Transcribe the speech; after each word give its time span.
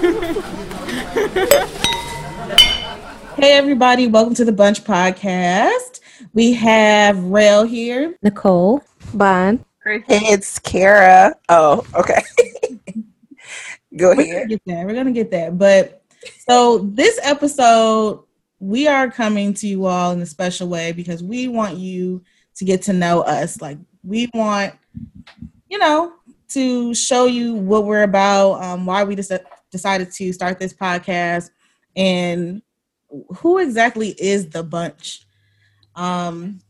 hey, 3.36 3.52
everybody. 3.52 4.06
Welcome 4.06 4.32
to 4.36 4.46
the 4.46 4.52
Bunch 4.52 4.82
Podcast. 4.82 6.00
We 6.32 6.54
have 6.54 7.22
Rail 7.22 7.64
here, 7.64 8.16
Nicole, 8.22 8.82
Bond. 9.12 9.62
Hey, 9.84 10.00
it's 10.08 10.58
Kara. 10.58 11.34
Oh, 11.50 11.84
okay. 11.94 12.22
Go 13.98 14.14
We're 14.16 14.32
gonna 14.32 14.46
get 14.46 14.62
that. 14.64 14.86
We're 14.86 14.94
gonna 14.94 15.12
get 15.12 15.30
that. 15.32 15.58
But 15.58 16.02
so 16.48 16.78
this 16.78 17.20
episode, 17.22 18.24
we 18.58 18.88
are 18.88 19.10
coming 19.10 19.52
to 19.52 19.66
you 19.66 19.84
all 19.84 20.12
in 20.12 20.22
a 20.22 20.26
special 20.26 20.68
way 20.68 20.92
because 20.92 21.22
we 21.22 21.46
want 21.46 21.76
you 21.76 22.22
to 22.54 22.64
get 22.64 22.80
to 22.82 22.94
know 22.94 23.20
us. 23.20 23.60
Like 23.60 23.76
we 24.02 24.30
want, 24.32 24.72
you 25.68 25.76
know, 25.76 26.14
to 26.48 26.94
show 26.94 27.26
you 27.26 27.52
what 27.52 27.84
we're 27.84 28.04
about, 28.04 28.62
um, 28.62 28.86
why 28.86 29.04
we 29.04 29.14
dec- 29.14 29.44
decided 29.70 30.10
to 30.12 30.32
start 30.32 30.58
this 30.58 30.72
podcast, 30.72 31.50
and 31.96 32.62
who 33.38 33.58
exactly 33.58 34.14
is 34.18 34.50
the 34.50 34.62
bunch. 34.62 35.26
Um, 35.94 36.60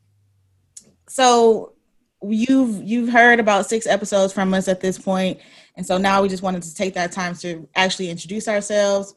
so 1.09 1.75
you've 2.23 2.83
you've 2.83 3.09
heard 3.09 3.41
about 3.41 3.67
six 3.67 3.87
episodes 3.87 4.33
from 4.33 4.53
us 4.53 4.69
at 4.69 4.81
this 4.81 4.99
point 4.99 5.39
and 5.77 5.87
so 5.87 5.97
now 5.97 6.21
we 6.21 6.29
just 6.29 6.43
wanted 6.43 6.63
to 6.63 6.75
take 6.75 6.95
that 6.95 7.13
time 7.13 7.35
to 7.35 7.67
actually 7.75 8.11
introduce 8.11 8.47
ourselves 8.47 9.15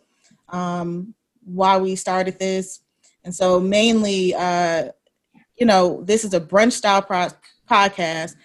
um, 0.49 1.13
why 1.43 1.77
we 1.77 1.95
started 1.95 2.39
this 2.39 2.79
and 3.25 3.35
so 3.35 3.59
mainly 3.59 4.33
uh, 4.35 4.85
you 5.57 5.65
know 5.65 6.01
this 6.05 6.23
is 6.23 6.33
a 6.33 6.39
brunch 6.39 6.71
style 6.73 7.01
pro- 7.01 7.27
podcast 7.69 8.35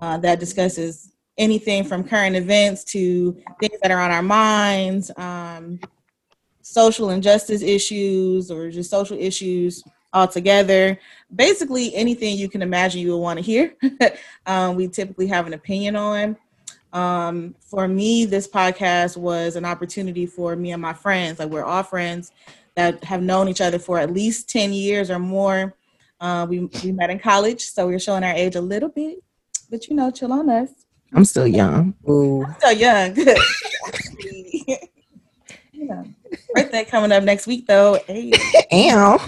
uh, 0.00 0.18
that 0.18 0.38
discusses 0.38 1.11
anything 1.38 1.84
from 1.84 2.04
current 2.04 2.36
events 2.36 2.84
to 2.84 3.32
things 3.60 3.78
that 3.82 3.90
are 3.90 4.00
on 4.00 4.10
our 4.10 4.22
minds 4.22 5.10
um, 5.16 5.80
social 6.62 7.10
injustice 7.10 7.62
issues 7.62 8.50
or 8.50 8.70
just 8.70 8.90
social 8.90 9.18
issues 9.18 9.82
altogether. 10.12 10.98
Basically 11.34 11.94
anything 11.94 12.36
you 12.36 12.48
can 12.48 12.62
imagine 12.62 13.00
you 13.00 13.12
would 13.12 13.18
want 13.18 13.38
to 13.38 13.44
hear 13.44 13.74
um, 14.46 14.76
we 14.76 14.88
typically 14.88 15.26
have 15.26 15.46
an 15.46 15.54
opinion 15.54 15.96
on. 15.96 16.36
Um, 16.92 17.54
for 17.60 17.88
me 17.88 18.26
this 18.26 18.46
podcast 18.46 19.16
was 19.16 19.56
an 19.56 19.64
opportunity 19.64 20.26
for 20.26 20.54
me 20.56 20.72
and 20.72 20.82
my 20.82 20.92
friends 20.92 21.38
like 21.38 21.48
we're 21.48 21.64
all 21.64 21.82
friends 21.82 22.32
that 22.74 23.02
have 23.04 23.22
known 23.22 23.48
each 23.48 23.62
other 23.62 23.78
for 23.78 23.98
at 23.98 24.12
least 24.12 24.50
10 24.50 24.72
years 24.74 25.10
or 25.10 25.18
more. 25.18 25.74
Uh, 26.20 26.46
we, 26.48 26.68
we 26.84 26.92
met 26.92 27.10
in 27.10 27.18
college 27.18 27.62
so 27.62 27.86
we 27.86 27.94
are 27.94 27.98
showing 27.98 28.22
our 28.22 28.34
age 28.34 28.54
a 28.54 28.60
little 28.60 28.90
bit 28.90 29.18
but 29.70 29.88
you 29.88 29.96
know 29.96 30.10
chill 30.10 30.32
on 30.32 30.48
us 30.48 30.81
I'm 31.14 31.24
still 31.24 31.46
young. 31.46 31.94
Ooh, 32.08 32.46
so 32.60 32.70
young 32.70 33.14
you 33.16 33.36
know 35.86 36.04
birthday 36.54 36.84
coming 36.84 37.12
up 37.12 37.22
next 37.24 37.46
week 37.46 37.66
though 37.66 37.98
hey. 38.06 38.32
Am. 38.70 39.18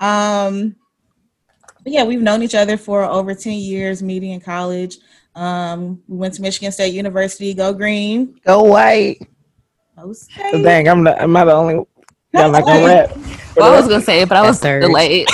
um 0.00 0.74
but 1.82 1.92
yeah 1.92 2.04
we've 2.04 2.22
known 2.22 2.42
each 2.42 2.54
other 2.54 2.76
for 2.76 3.02
over 3.04 3.34
10 3.34 3.52
years 3.54 4.02
meeting 4.02 4.30
in 4.30 4.40
college 4.40 4.96
um 5.34 6.02
we 6.08 6.16
went 6.16 6.32
to 6.34 6.42
michigan 6.42 6.72
state 6.72 6.94
university 6.94 7.52
go 7.54 7.72
green 7.72 8.38
Go 8.44 8.62
white. 8.64 9.18
Go 9.96 10.12
So 10.12 10.62
dang, 10.62 10.88
I'm 10.88 11.02
not. 11.04 11.20
Am 11.20 11.36
I 11.36 11.44
the 11.44 11.52
only? 11.52 11.74
I'm 12.34 12.50
not 12.52 12.64
gonna 12.64 12.84
rap. 12.84 13.10
Well, 13.56 13.72
I 13.72 13.76
was 13.76 13.86
gonna 13.88 14.00
say 14.02 14.22
it, 14.22 14.28
but 14.28 14.36
I 14.38 14.42
was 14.42 14.58
That's 14.60 14.80
third. 14.80 14.82
delayed. 14.82 15.28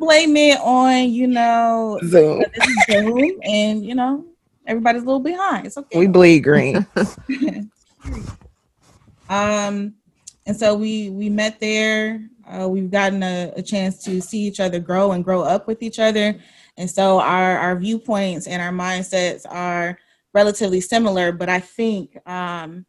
Blame 0.00 0.36
it 0.36 0.58
on 0.60 1.10
you 1.10 1.26
know 1.26 2.00
Zoom. 2.04 2.42
Zoom 2.90 3.38
and 3.44 3.84
you 3.84 3.94
know 3.94 4.24
everybody's 4.66 5.02
a 5.02 5.04
little 5.04 5.20
behind 5.20 5.66
it's 5.66 5.76
okay 5.76 5.98
We 5.98 6.06
bleed 6.06 6.40
green. 6.40 6.86
um 9.28 9.94
and 10.46 10.56
so 10.56 10.74
we 10.74 11.10
we 11.10 11.28
met 11.28 11.60
there 11.60 12.26
uh, 12.48 12.66
we've 12.68 12.90
gotten 12.90 13.22
a, 13.22 13.52
a 13.56 13.62
chance 13.62 14.02
to 14.02 14.20
see 14.20 14.40
each 14.40 14.58
other 14.58 14.80
grow 14.80 15.12
and 15.12 15.22
grow 15.22 15.42
up 15.42 15.68
with 15.68 15.82
each 15.82 15.98
other 15.98 16.34
and 16.78 16.90
so 16.90 17.20
our 17.20 17.58
our 17.58 17.76
viewpoints 17.78 18.46
and 18.46 18.60
our 18.62 18.72
mindsets 18.72 19.44
are 19.48 19.98
relatively 20.32 20.80
similar 20.80 21.30
but 21.30 21.48
i 21.48 21.60
think 21.60 22.16
um 22.26 22.84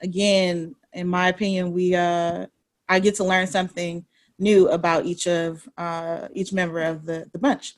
again 0.00 0.74
in 0.92 1.08
my 1.08 1.28
opinion 1.28 1.72
we 1.72 1.94
uh 1.94 2.46
i 2.88 3.00
get 3.00 3.14
to 3.16 3.24
learn 3.24 3.46
something 3.46 4.04
new 4.38 4.68
about 4.68 5.06
each 5.06 5.26
of 5.26 5.68
uh 5.78 6.28
each 6.32 6.52
member 6.52 6.80
of 6.80 7.06
the 7.06 7.28
the 7.32 7.38
bunch 7.38 7.76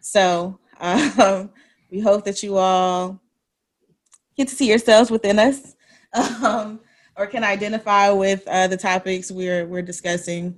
so 0.00 0.58
um 0.80 1.50
we 1.90 2.00
hope 2.00 2.24
that 2.24 2.42
you 2.42 2.56
all 2.56 3.20
get 4.36 4.48
to 4.48 4.54
see 4.54 4.68
yourselves 4.68 5.10
within 5.10 5.38
us 5.38 5.74
um, 6.42 6.80
or 7.16 7.26
can 7.26 7.44
identify 7.44 8.10
with 8.10 8.46
uh, 8.46 8.66
the 8.68 8.76
topics 8.76 9.30
we're 9.30 9.66
we're 9.66 9.82
discussing. 9.82 10.56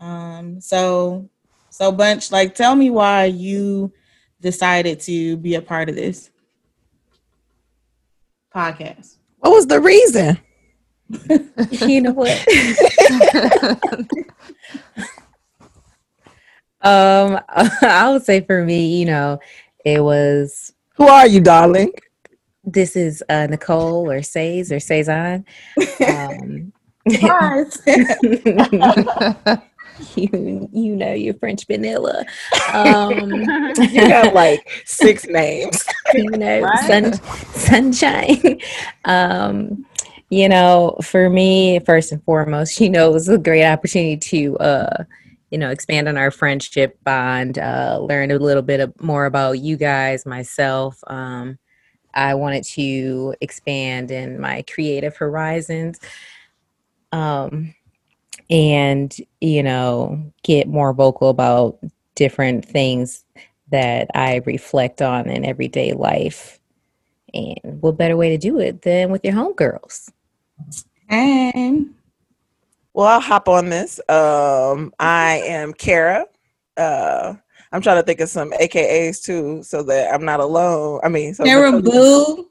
Um, 0.00 0.60
so, 0.60 1.28
so 1.70 1.92
bunch, 1.92 2.32
like, 2.32 2.54
tell 2.54 2.74
me 2.74 2.90
why 2.90 3.26
you 3.26 3.92
decided 4.40 4.98
to 5.00 5.36
be 5.36 5.54
a 5.54 5.62
part 5.62 5.88
of 5.88 5.94
this 5.94 6.30
podcast. 8.52 9.18
What 9.38 9.52
was 9.52 9.66
the 9.66 9.80
reason? 9.80 10.38
you 11.70 12.00
know 12.00 12.12
what? 12.12 12.30
um, 16.82 17.38
I 17.82 18.10
would 18.12 18.24
say 18.24 18.40
for 18.40 18.64
me, 18.64 18.98
you 18.98 19.06
know, 19.06 19.40
it 19.84 20.02
was 20.02 20.72
Who 20.96 21.06
are 21.08 21.26
you, 21.26 21.40
darling? 21.40 21.92
this 22.64 22.94
is 22.94 23.22
uh, 23.28 23.46
Nicole 23.50 24.08
or 24.10 24.22
Says 24.22 24.70
or 24.70 24.78
Cezanne. 24.80 25.44
Um, 26.06 26.72
you 30.16 30.68
you 30.72 30.96
know 30.96 31.12
your 31.12 31.34
French 31.34 31.66
vanilla. 31.66 32.24
Um, 32.72 33.30
You 33.78 34.08
got 34.08 34.34
like 34.34 34.82
six 34.84 35.26
names. 35.26 35.84
you 36.14 36.30
know, 36.30 36.60
Right. 36.60 36.78
sun, 36.88 37.12
sunshine. 37.54 38.60
um, 39.04 39.84
you 40.32 40.48
know, 40.48 40.96
for 41.02 41.28
me, 41.28 41.78
first 41.80 42.10
and 42.10 42.24
foremost, 42.24 42.80
you 42.80 42.88
know, 42.88 43.10
it 43.10 43.12
was 43.12 43.28
a 43.28 43.36
great 43.36 43.66
opportunity 43.66 44.16
to, 44.16 44.56
uh, 44.58 45.04
you 45.50 45.58
know, 45.58 45.68
expand 45.68 46.08
on 46.08 46.16
our 46.16 46.30
friendship 46.30 46.98
bond, 47.04 47.58
uh, 47.58 47.98
learn 48.00 48.30
a 48.30 48.38
little 48.38 48.62
bit 48.62 48.98
more 49.02 49.26
about 49.26 49.58
you 49.58 49.76
guys, 49.76 50.24
myself. 50.24 50.98
Um, 51.06 51.58
I 52.14 52.34
wanted 52.34 52.64
to 52.64 53.34
expand 53.42 54.10
in 54.10 54.40
my 54.40 54.62
creative 54.62 55.14
horizons. 55.18 56.00
Um, 57.12 57.74
and, 58.48 59.14
you 59.42 59.62
know, 59.62 60.32
get 60.44 60.66
more 60.66 60.94
vocal 60.94 61.28
about 61.28 61.78
different 62.14 62.64
things 62.64 63.26
that 63.70 64.08
I 64.14 64.40
reflect 64.46 65.02
on 65.02 65.28
in 65.28 65.44
everyday 65.44 65.92
life. 65.92 66.58
And 67.34 67.82
what 67.82 67.98
better 67.98 68.16
way 68.16 68.30
to 68.30 68.38
do 68.38 68.60
it 68.60 68.80
than 68.80 69.10
with 69.10 69.22
your 69.26 69.34
homegirls? 69.34 70.10
And 71.08 71.94
Well, 72.94 73.06
I'll 73.06 73.20
hop 73.20 73.48
on 73.48 73.68
this. 73.68 74.00
Um, 74.08 74.92
I 74.98 75.42
am 75.46 75.72
Kara. 75.72 76.26
Uh, 76.76 77.34
I'm 77.72 77.80
trying 77.80 77.96
to 77.96 78.02
think 78.02 78.20
of 78.20 78.28
some 78.28 78.50
AKAs 78.52 79.22
too, 79.22 79.62
so 79.62 79.82
that 79.84 80.12
I'm 80.12 80.24
not 80.24 80.40
alone. 80.40 81.00
I 81.02 81.08
mean, 81.08 81.34
so 81.34 81.44
Kara 81.44 81.72
Boo, 81.82 82.48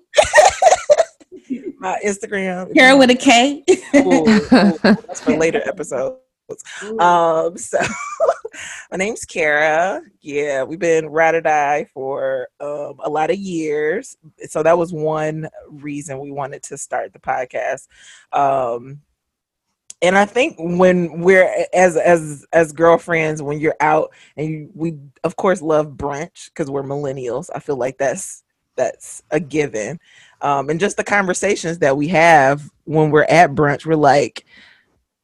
my 1.79 1.99
Instagram. 2.05 2.73
Kara 2.73 2.97
with 2.97 3.11
a 3.11 3.16
K. 3.16 3.63
Ooh, 3.95 4.28
ooh, 4.28 4.78
that's 4.83 5.22
for 5.22 5.38
later 5.38 5.61
episodes. 5.66 6.17
Um, 6.99 7.57
so 7.57 7.79
my 8.91 8.97
name's 8.97 9.25
Kara. 9.25 10.01
Yeah, 10.22 10.63
we've 10.63 10.79
been 10.79 11.07
ride 11.07 11.35
or 11.35 11.41
die 11.41 11.85
for 11.94 12.47
um, 12.59 12.95
a 13.00 13.09
lot 13.09 13.31
of 13.31 13.38
years. 13.38 14.17
So 14.47 14.63
that 14.63 14.78
was 14.78 14.94
one 14.94 15.50
reason 15.69 16.20
we 16.20 16.31
wanted 16.31 16.64
to 16.64 16.78
start 16.78 17.14
the 17.14 17.20
podcast. 17.20 17.87
Um, 18.31 19.02
and 20.02 20.17
I 20.17 20.26
think 20.26 20.55
when 20.58 21.22
we're 21.22 21.49
as 21.73 21.96
as 21.96 22.46
as 22.53 22.72
girlfriends, 22.72 23.41
when 23.41 23.59
you're 23.59 23.76
out 23.79 24.11
and 24.35 24.49
you, 24.49 24.70
we 24.73 24.97
of 25.23 25.35
course 25.35 25.61
love 25.61 25.90
brunch 25.90 26.46
because 26.46 26.72
we're 26.72 26.84
millennials. 26.84 27.49
I 27.53 27.59
feel 27.59 27.78
like 27.78 27.97
that's 27.97 28.43
that's 28.76 29.22
a 29.31 29.40
given. 29.40 29.99
Um, 30.41 30.70
and 30.70 30.79
just 30.79 30.97
the 30.97 31.03
conversations 31.03 31.79
that 31.79 31.96
we 31.97 32.08
have 32.08 32.70
when 32.85 33.11
we're 33.11 33.26
at 33.26 33.52
brunch, 33.52 33.85
we're 33.85 33.96
like, 33.96 34.46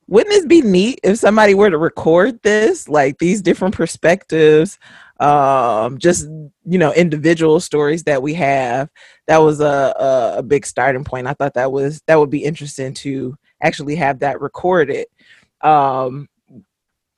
wouldn't 0.08 0.34
this 0.34 0.46
be 0.46 0.62
neat 0.62 1.00
if 1.04 1.18
somebody 1.18 1.54
were 1.54 1.70
to 1.70 1.78
record 1.78 2.42
this 2.42 2.88
like 2.88 3.18
these 3.18 3.42
different 3.42 3.76
perspectives 3.76 4.80
um 5.20 5.98
just 5.98 6.28
you 6.66 6.78
know 6.78 6.94
individual 6.94 7.60
stories 7.60 8.04
that 8.04 8.22
we 8.22 8.34
have? 8.34 8.90
That 9.28 9.40
was 9.40 9.60
a, 9.60 10.36
a 10.38 10.44
big 10.44 10.66
starting 10.66 11.04
point. 11.04 11.28
I 11.28 11.34
thought 11.34 11.56
that 11.56 11.72
was 11.72 12.02
that 12.08 12.18
would 12.20 12.30
be 12.30 12.44
interesting 12.44 12.94
to 12.96 13.36
actually 13.62 13.96
have 13.96 14.20
that 14.20 14.42
recorded. 14.42 15.08
Um 15.62 16.30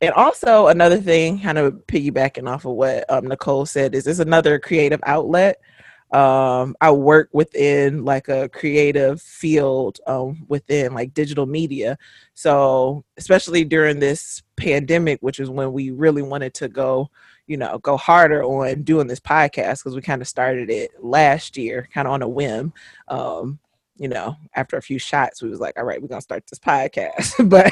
and 0.01 0.11
also 0.13 0.67
another 0.67 0.97
thing 0.97 1.39
kind 1.39 1.57
of 1.57 1.73
piggybacking 1.87 2.49
off 2.49 2.65
of 2.65 2.71
what 2.71 3.03
um, 3.11 3.27
nicole 3.27 3.65
said 3.65 3.93
is 3.93 4.07
it's 4.07 4.19
another 4.19 4.57
creative 4.57 5.01
outlet 5.05 5.57
um, 6.11 6.75
I 6.81 6.91
work 6.91 7.29
within 7.33 8.03
like 8.03 8.29
a 8.29 8.49
creative 8.49 9.21
field 9.21 9.99
um, 10.07 10.45
within 10.47 10.93
like 10.93 11.13
digital 11.13 11.45
media. 11.45 11.97
So 12.33 13.03
especially 13.17 13.63
during 13.63 13.99
this 13.99 14.41
pandemic, 14.55 15.19
which 15.21 15.39
is 15.39 15.49
when 15.49 15.71
we 15.71 15.91
really 15.91 16.23
wanted 16.23 16.53
to 16.55 16.67
go, 16.67 17.09
you 17.45 17.57
know, 17.57 17.77
go 17.79 17.95
harder 17.95 18.43
on 18.43 18.83
doing 18.83 19.07
this 19.07 19.19
podcast 19.19 19.79
because 19.79 19.95
we 19.95 20.01
kind 20.01 20.21
of 20.21 20.27
started 20.27 20.69
it 20.69 20.91
last 21.03 21.57
year, 21.57 21.87
kind 21.93 22.07
of 22.07 22.13
on 22.13 22.21
a 22.23 22.27
whim. 22.27 22.73
Um, 23.07 23.59
you 23.99 24.07
know, 24.07 24.35
after 24.55 24.77
a 24.77 24.81
few 24.81 24.97
shots, 24.97 25.43
we 25.43 25.49
was 25.49 25.59
like, 25.59 25.77
all 25.77 25.83
right, 25.83 26.01
we're 26.01 26.07
gonna 26.07 26.21
start 26.21 26.47
this 26.47 26.57
podcast. 26.57 27.49
but 27.49 27.69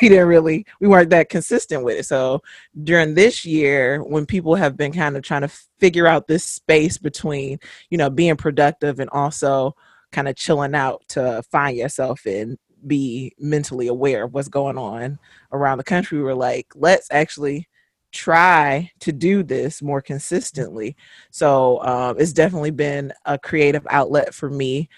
we 0.00 0.08
didn't 0.08 0.26
really, 0.26 0.64
we 0.80 0.88
weren't 0.88 1.10
that 1.10 1.28
consistent 1.28 1.84
with 1.84 1.98
it. 1.98 2.06
So 2.06 2.42
during 2.82 3.14
this 3.14 3.44
year, 3.44 4.02
when 4.02 4.24
people 4.24 4.54
have 4.54 4.76
been 4.76 4.92
kind 4.92 5.16
of 5.16 5.22
trying 5.22 5.42
to 5.42 5.52
figure 5.78 6.06
out 6.06 6.26
this 6.26 6.44
space 6.44 6.96
between, 6.96 7.58
you 7.90 7.98
know, 7.98 8.08
being 8.08 8.36
productive 8.36 9.00
and 9.00 9.10
also 9.10 9.76
kind 10.12 10.28
of 10.28 10.34
chilling 10.34 10.74
out 10.74 11.02
to 11.08 11.42
find 11.50 11.76
yourself 11.76 12.24
and 12.24 12.58
be 12.86 13.34
mentally 13.38 13.88
aware 13.88 14.24
of 14.24 14.32
what's 14.32 14.48
going 14.48 14.78
on 14.78 15.18
around 15.52 15.76
the 15.76 15.84
country, 15.84 16.18
we 16.18 16.24
were 16.24 16.34
like, 16.34 16.66
let's 16.74 17.08
actually 17.10 17.68
try 18.12 18.90
to 19.00 19.12
do 19.12 19.42
this 19.42 19.82
more 19.82 20.00
consistently. 20.00 20.96
So 21.30 21.82
um, 21.84 22.16
it's 22.18 22.32
definitely 22.32 22.72
been 22.72 23.12
a 23.24 23.38
creative 23.38 23.86
outlet 23.90 24.34
for 24.34 24.50
me 24.50 24.88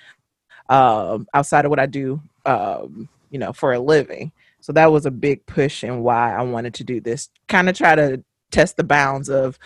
um, 0.73 1.27
outside 1.35 1.67
of 1.67 1.71
what 1.71 1.79
I 1.79 1.87
do, 1.87 2.21
um, 2.47 3.07
you 3.31 3.39
know, 3.39 3.53
for 3.53 3.75
a 3.75 3.79
living. 3.79 4.33
So 4.61 4.73
that 4.73 4.91
was 4.91 5.05
a 5.05 5.11
big 5.11 5.45
push 5.45 5.83
and 5.83 6.03
why 6.03 6.35
I 6.35 6.43
wanted 6.43 6.73
to 6.75 6.85
do 6.85 7.01
this. 7.01 7.29
Kind 7.47 7.69
of 7.69 7.77
try 7.77 7.95
to 7.95 8.25
test 8.51 8.79
the 8.79 8.85
bounds 8.85 9.29
of 9.29 9.59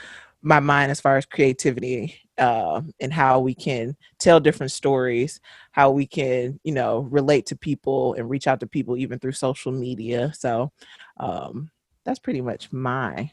my 0.42 0.58
mind 0.58 0.90
as 0.90 1.00
far 1.00 1.16
as 1.16 1.24
creativity 1.24 2.16
uh, 2.38 2.82
and 2.98 3.12
how 3.12 3.38
we 3.38 3.54
can 3.54 3.96
tell 4.18 4.40
different 4.40 4.72
stories, 4.72 5.40
how 5.70 5.90
we 5.90 6.06
can, 6.06 6.58
you 6.64 6.72
know, 6.72 7.00
relate 7.10 7.46
to 7.46 7.56
people 7.56 8.14
and 8.14 8.28
reach 8.28 8.48
out 8.48 8.58
to 8.60 8.66
people 8.66 8.96
even 8.96 9.20
through 9.20 9.32
social 9.32 9.70
media. 9.70 10.32
So 10.36 10.72
um, 11.18 11.70
that's 12.04 12.18
pretty 12.18 12.40
much 12.40 12.72
my 12.72 13.30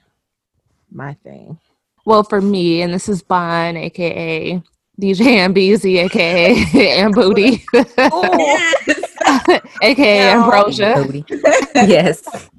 my 0.92 1.16
thing. 1.24 1.58
Well, 2.06 2.24
for 2.24 2.40
me, 2.40 2.84
and 2.84 2.94
this 2.94 3.10
is 3.10 3.24
Bon, 3.24 3.76
aka 3.78 4.62
DJ 5.02 5.42
Ambeezy, 5.42 5.98
aka 6.06 6.54
Ambooty, 7.02 7.64
aka 9.82 10.20
Ambrosia. 10.34 11.06
yes. 11.76 12.50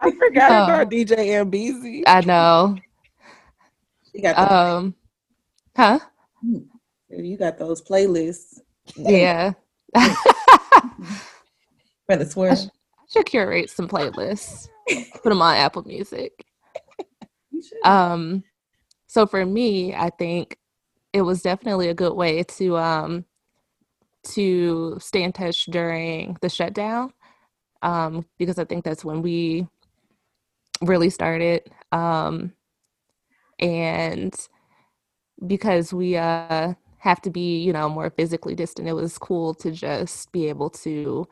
I 0.00 0.10
forgot 0.10 0.50
Oh. 0.50 0.64
about 0.64 0.90
DJ 0.90 1.16
Ambeezy. 1.40 2.02
I 2.06 2.20
know. 2.22 2.76
You 4.12 4.22
got, 4.22 4.36
the, 4.36 4.54
Um, 4.54 4.94
huh? 5.76 5.98
you 7.08 7.36
got 7.36 7.58
those 7.58 7.82
playlists 7.82 8.60
Yeah. 8.96 9.52
for 12.06 12.16
the 12.16 12.26
swear. 12.26 12.52
I 12.52 12.56
should 13.08 13.26
curate 13.26 13.70
some 13.70 13.88
playlists. 13.88 14.68
Put 15.22 15.24
them 15.24 15.42
on 15.42 15.56
Apple 15.56 15.82
Music. 15.84 16.44
Um, 17.84 18.42
so 19.06 19.26
for 19.26 19.44
me, 19.46 19.94
I 19.94 20.10
think 20.10 20.58
it 21.16 21.22
was 21.22 21.40
definitely 21.40 21.88
a 21.88 21.94
good 21.94 22.12
way 22.12 22.42
to 22.42 22.76
um 22.76 23.24
to 24.22 24.98
stay 25.00 25.22
in 25.22 25.32
touch 25.32 25.64
during 25.66 26.36
the 26.42 26.48
shutdown. 26.50 27.10
Um, 27.80 28.26
because 28.38 28.58
I 28.58 28.64
think 28.66 28.84
that's 28.84 29.04
when 29.04 29.22
we 29.22 29.66
really 30.82 31.08
started. 31.08 31.70
Um, 31.90 32.52
and 33.58 34.34
because 35.46 35.94
we 35.94 36.18
uh 36.18 36.74
have 36.98 37.22
to 37.22 37.30
be, 37.30 37.62
you 37.62 37.72
know, 37.72 37.88
more 37.88 38.10
physically 38.10 38.54
distant, 38.54 38.88
it 38.88 38.92
was 38.92 39.16
cool 39.16 39.54
to 39.54 39.70
just 39.70 40.30
be 40.32 40.48
able 40.50 40.68
to 40.68 41.26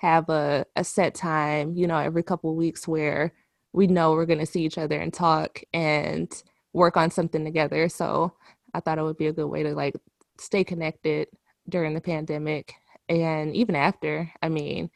have 0.00 0.30
a, 0.30 0.64
a 0.76 0.84
set 0.84 1.14
time, 1.14 1.74
you 1.76 1.86
know, 1.86 1.98
every 1.98 2.22
couple 2.22 2.54
weeks 2.56 2.88
where 2.88 3.32
we 3.74 3.86
know 3.86 4.12
we're 4.12 4.26
going 4.26 4.38
to 4.38 4.46
see 4.46 4.64
each 4.64 4.78
other 4.78 4.98
and 4.98 5.12
talk 5.12 5.60
and 5.74 6.42
work 6.72 6.96
on 6.96 7.10
something 7.10 7.44
together. 7.44 7.88
So 7.88 8.34
I 8.74 8.80
thought 8.80 8.98
it 8.98 9.02
would 9.04 9.16
be 9.16 9.28
a 9.28 9.32
good 9.32 9.46
way 9.46 9.62
to 9.62 9.74
like 9.74 9.94
stay 10.38 10.64
connected 10.64 11.28
during 11.68 11.94
the 11.94 12.00
pandemic 12.00 12.74
and 13.08 13.54
even 13.54 13.76
after. 13.76 14.30
I 14.42 14.48
mean, 14.48 14.90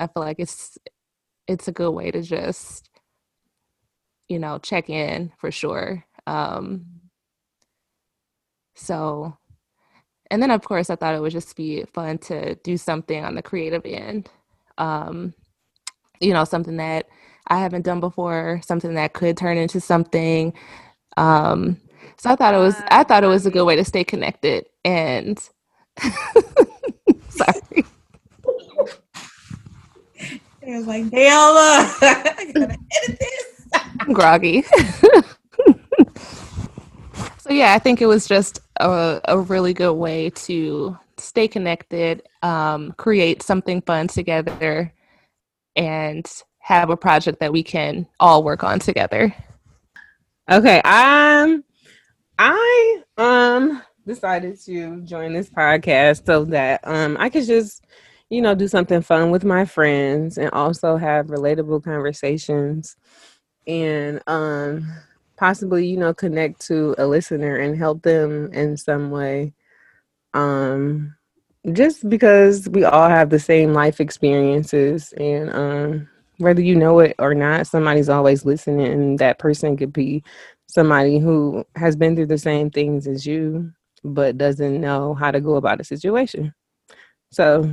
I 0.00 0.06
feel 0.06 0.22
like 0.22 0.40
it's 0.40 0.78
it's 1.46 1.68
a 1.68 1.72
good 1.72 1.90
way 1.90 2.10
to 2.10 2.22
just 2.22 2.88
you 4.28 4.38
know 4.38 4.58
check 4.58 4.90
in 4.90 5.32
for 5.38 5.50
sure. 5.50 6.04
Um, 6.26 6.86
so, 8.74 9.36
and 10.30 10.42
then 10.42 10.50
of 10.50 10.62
course 10.62 10.90
I 10.90 10.96
thought 10.96 11.14
it 11.14 11.20
would 11.20 11.32
just 11.32 11.56
be 11.56 11.84
fun 11.92 12.18
to 12.18 12.54
do 12.56 12.76
something 12.76 13.24
on 13.24 13.34
the 13.34 13.42
creative 13.42 13.82
end. 13.84 14.30
Um, 14.78 15.34
you 16.20 16.32
know, 16.32 16.44
something 16.44 16.76
that 16.76 17.06
I 17.48 17.58
haven't 17.58 17.84
done 17.84 18.00
before, 18.00 18.60
something 18.64 18.94
that 18.94 19.12
could 19.14 19.36
turn 19.36 19.56
into 19.56 19.80
something. 19.80 20.52
Um, 21.16 21.78
so 22.16 22.30
I 22.30 22.36
thought 22.36 22.54
it 22.54 22.58
was 22.58 22.76
I 22.90 23.04
thought 23.04 23.24
it 23.24 23.28
was 23.28 23.46
a 23.46 23.50
good 23.50 23.64
way 23.64 23.76
to 23.76 23.84
stay 23.84 24.04
connected 24.04 24.66
and 24.84 25.38
sorry. 27.28 27.84
It 30.68 30.76
was 30.76 30.86
like, 30.86 31.08
damn, 31.08 31.32
uh, 31.32 31.90
I 32.02 32.52
gotta 32.54 32.78
edit 33.02 33.18
this. 33.18 33.54
I'm 34.00 34.12
groggy. 34.12 34.62
so 37.38 37.50
yeah, 37.50 37.72
I 37.72 37.78
think 37.78 38.02
it 38.02 38.06
was 38.06 38.26
just 38.26 38.60
a, 38.78 39.18
a 39.24 39.38
really 39.38 39.72
good 39.72 39.94
way 39.94 40.28
to 40.30 40.98
stay 41.16 41.48
connected, 41.48 42.22
um, 42.42 42.92
create 42.98 43.42
something 43.42 43.80
fun 43.80 44.08
together, 44.08 44.92
and 45.74 46.30
have 46.58 46.90
a 46.90 46.98
project 46.98 47.40
that 47.40 47.50
we 47.50 47.62
can 47.62 48.06
all 48.20 48.44
work 48.44 48.62
on 48.62 48.78
together. 48.78 49.34
Okay, 50.50 50.82
um, 50.82 51.64
I 52.38 53.02
um 53.16 53.82
decided 54.06 54.58
to 54.64 55.00
join 55.02 55.32
this 55.34 55.50
podcast 55.50 56.26
so 56.26 56.44
that 56.46 56.80
um 56.84 57.16
I 57.18 57.28
could 57.28 57.44
just, 57.46 57.84
you 58.30 58.40
know, 58.40 58.54
do 58.54 58.68
something 58.68 59.02
fun 59.02 59.30
with 59.30 59.44
my 59.44 59.64
friends 59.64 60.38
and 60.38 60.50
also 60.52 60.96
have 60.96 61.26
relatable 61.26 61.82
conversations 61.84 62.96
and 63.66 64.22
um 64.26 64.88
possibly, 65.36 65.86
you 65.86 65.96
know, 65.96 66.14
connect 66.14 66.60
to 66.68 66.94
a 66.98 67.06
listener 67.06 67.56
and 67.56 67.76
help 67.78 68.02
them 68.02 68.52
in 68.52 68.76
some 68.76 69.10
way. 69.10 69.54
Um 70.34 71.14
just 71.72 72.08
because 72.08 72.68
we 72.70 72.84
all 72.84 73.08
have 73.08 73.30
the 73.30 73.38
same 73.40 73.72
life 73.74 74.00
experiences 74.00 75.12
and 75.18 75.50
um 75.54 76.08
whether 76.38 76.62
you 76.62 76.76
know 76.76 77.00
it 77.00 77.16
or 77.18 77.34
not, 77.34 77.66
somebody's 77.66 78.08
always 78.08 78.44
listening 78.44 78.86
and 78.86 79.18
that 79.18 79.38
person 79.40 79.76
could 79.76 79.92
be 79.92 80.22
somebody 80.68 81.18
who 81.18 81.64
has 81.74 81.96
been 81.96 82.14
through 82.14 82.26
the 82.26 82.38
same 82.38 82.70
things 82.70 83.06
as 83.06 83.26
you 83.26 83.72
but 84.04 84.38
doesn't 84.38 84.80
know 84.80 85.14
how 85.14 85.30
to 85.30 85.40
go 85.40 85.56
about 85.56 85.80
a 85.80 85.84
situation. 85.84 86.54
So 87.32 87.68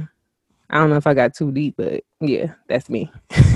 I 0.70 0.78
don't 0.80 0.90
know 0.90 0.96
if 0.96 1.06
I 1.06 1.14
got 1.14 1.36
too 1.36 1.52
deep, 1.52 1.76
but 1.78 2.04
yeah, 2.20 2.54
that's 2.68 2.90
me. 2.90 3.12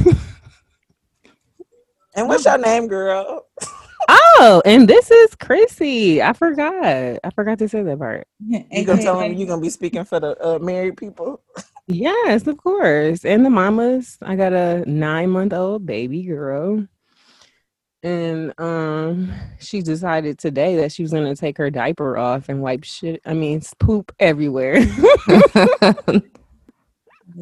And 2.16 2.28
what's 2.28 2.46
your 2.46 2.58
name, 2.58 2.88
girl? 2.88 3.46
Oh, 4.12 4.62
and 4.66 4.88
this 4.88 5.12
is 5.12 5.36
Chrissy. 5.36 6.20
I 6.20 6.34
forgot. 6.34 7.20
I 7.24 7.30
forgot 7.36 7.60
to 7.60 7.68
say 7.70 7.84
that 7.84 8.00
part. 8.00 8.26
You 8.40 8.84
gonna 8.86 9.04
tell 9.04 9.20
them 9.20 9.34
you 9.34 9.46
gonna 9.46 9.62
be 9.62 9.70
speaking 9.70 10.04
for 10.04 10.20
the 10.20 10.36
uh, 10.44 10.58
married 10.58 10.98
people? 10.98 11.44
Yes, 11.88 12.48
of 12.48 12.58
course. 12.58 13.24
And 13.24 13.46
the 13.46 13.52
mamas. 13.52 14.18
I 14.24 14.36
got 14.36 14.54
a 14.54 14.84
nine 14.90 15.30
month 15.30 15.54
old 15.54 15.86
baby 15.86 16.24
girl. 16.24 16.88
And 18.02 18.54
um 18.60 19.34
she 19.60 19.82
decided 19.82 20.40
today 20.40 20.78
that 20.78 20.92
she 20.92 21.02
was 21.02 21.12
gonna 21.12 21.36
take 21.36 21.58
her 21.58 21.70
diaper 21.70 22.18
off 22.18 22.48
and 22.48 22.62
wipe 22.62 22.86
shit 22.86 23.22
I 23.26 23.34
mean 23.34 23.62
poop 23.80 24.14
everywhere. 24.20 24.78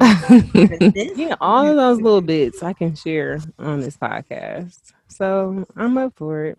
yeah, 0.00 1.34
all 1.40 1.66
of 1.66 1.76
those 1.76 2.00
little 2.00 2.20
bits 2.20 2.62
I 2.62 2.72
can 2.72 2.94
share 2.94 3.40
on 3.58 3.80
this 3.80 3.96
podcast. 3.96 4.92
So 5.08 5.64
I'm 5.76 5.96
up 5.96 6.14
for 6.16 6.44
it. 6.44 6.58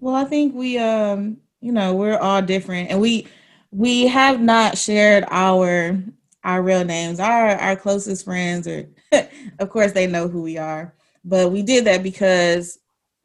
Well, 0.00 0.14
I 0.14 0.24
think 0.24 0.54
we 0.54 0.78
um, 0.78 1.38
you 1.60 1.72
know, 1.72 1.94
we're 1.94 2.18
all 2.18 2.42
different 2.42 2.90
and 2.90 3.00
we 3.00 3.26
we 3.70 4.06
have 4.06 4.40
not 4.40 4.78
shared 4.78 5.24
our 5.28 5.98
our 6.44 6.62
real 6.62 6.84
names. 6.84 7.18
Our 7.20 7.50
our 7.56 7.76
closest 7.76 8.24
friends 8.24 8.68
are 8.68 8.88
of 9.58 9.70
course 9.70 9.92
they 9.92 10.06
know 10.06 10.28
who 10.28 10.42
we 10.42 10.58
are. 10.58 10.94
But 11.24 11.50
we 11.52 11.62
did 11.62 11.84
that 11.86 12.02
because 12.02 12.78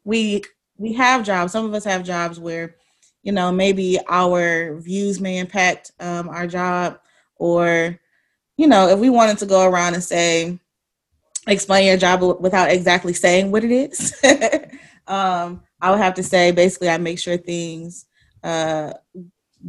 we 0.04 0.42
we 0.76 0.92
have 0.94 1.24
jobs. 1.24 1.52
Some 1.52 1.64
of 1.64 1.74
us 1.74 1.84
have 1.84 2.04
jobs 2.04 2.40
where, 2.40 2.76
you 3.22 3.32
know, 3.32 3.52
maybe 3.52 3.98
our 4.08 4.76
views 4.80 5.20
may 5.20 5.38
impact 5.38 5.92
um, 6.00 6.28
our 6.28 6.46
job 6.46 6.98
or 7.36 7.98
you 8.58 8.66
know, 8.66 8.88
if 8.88 8.98
we 8.98 9.10
wanted 9.10 9.38
to 9.38 9.46
go 9.46 9.66
around 9.68 9.94
and 9.94 10.04
say 10.04 10.58
explain 11.48 11.86
your 11.86 11.96
job 11.96 12.22
without 12.40 12.70
exactly 12.70 13.12
saying 13.12 13.50
what 13.50 13.64
it 13.64 13.70
is. 13.72 14.14
um, 15.06 15.62
I 15.80 15.90
would 15.90 15.98
have 15.98 16.14
to 16.14 16.22
say 16.22 16.52
basically 16.52 16.88
I 16.88 16.98
make 16.98 17.18
sure 17.18 17.36
things 17.36 18.06
uh, 18.44 18.92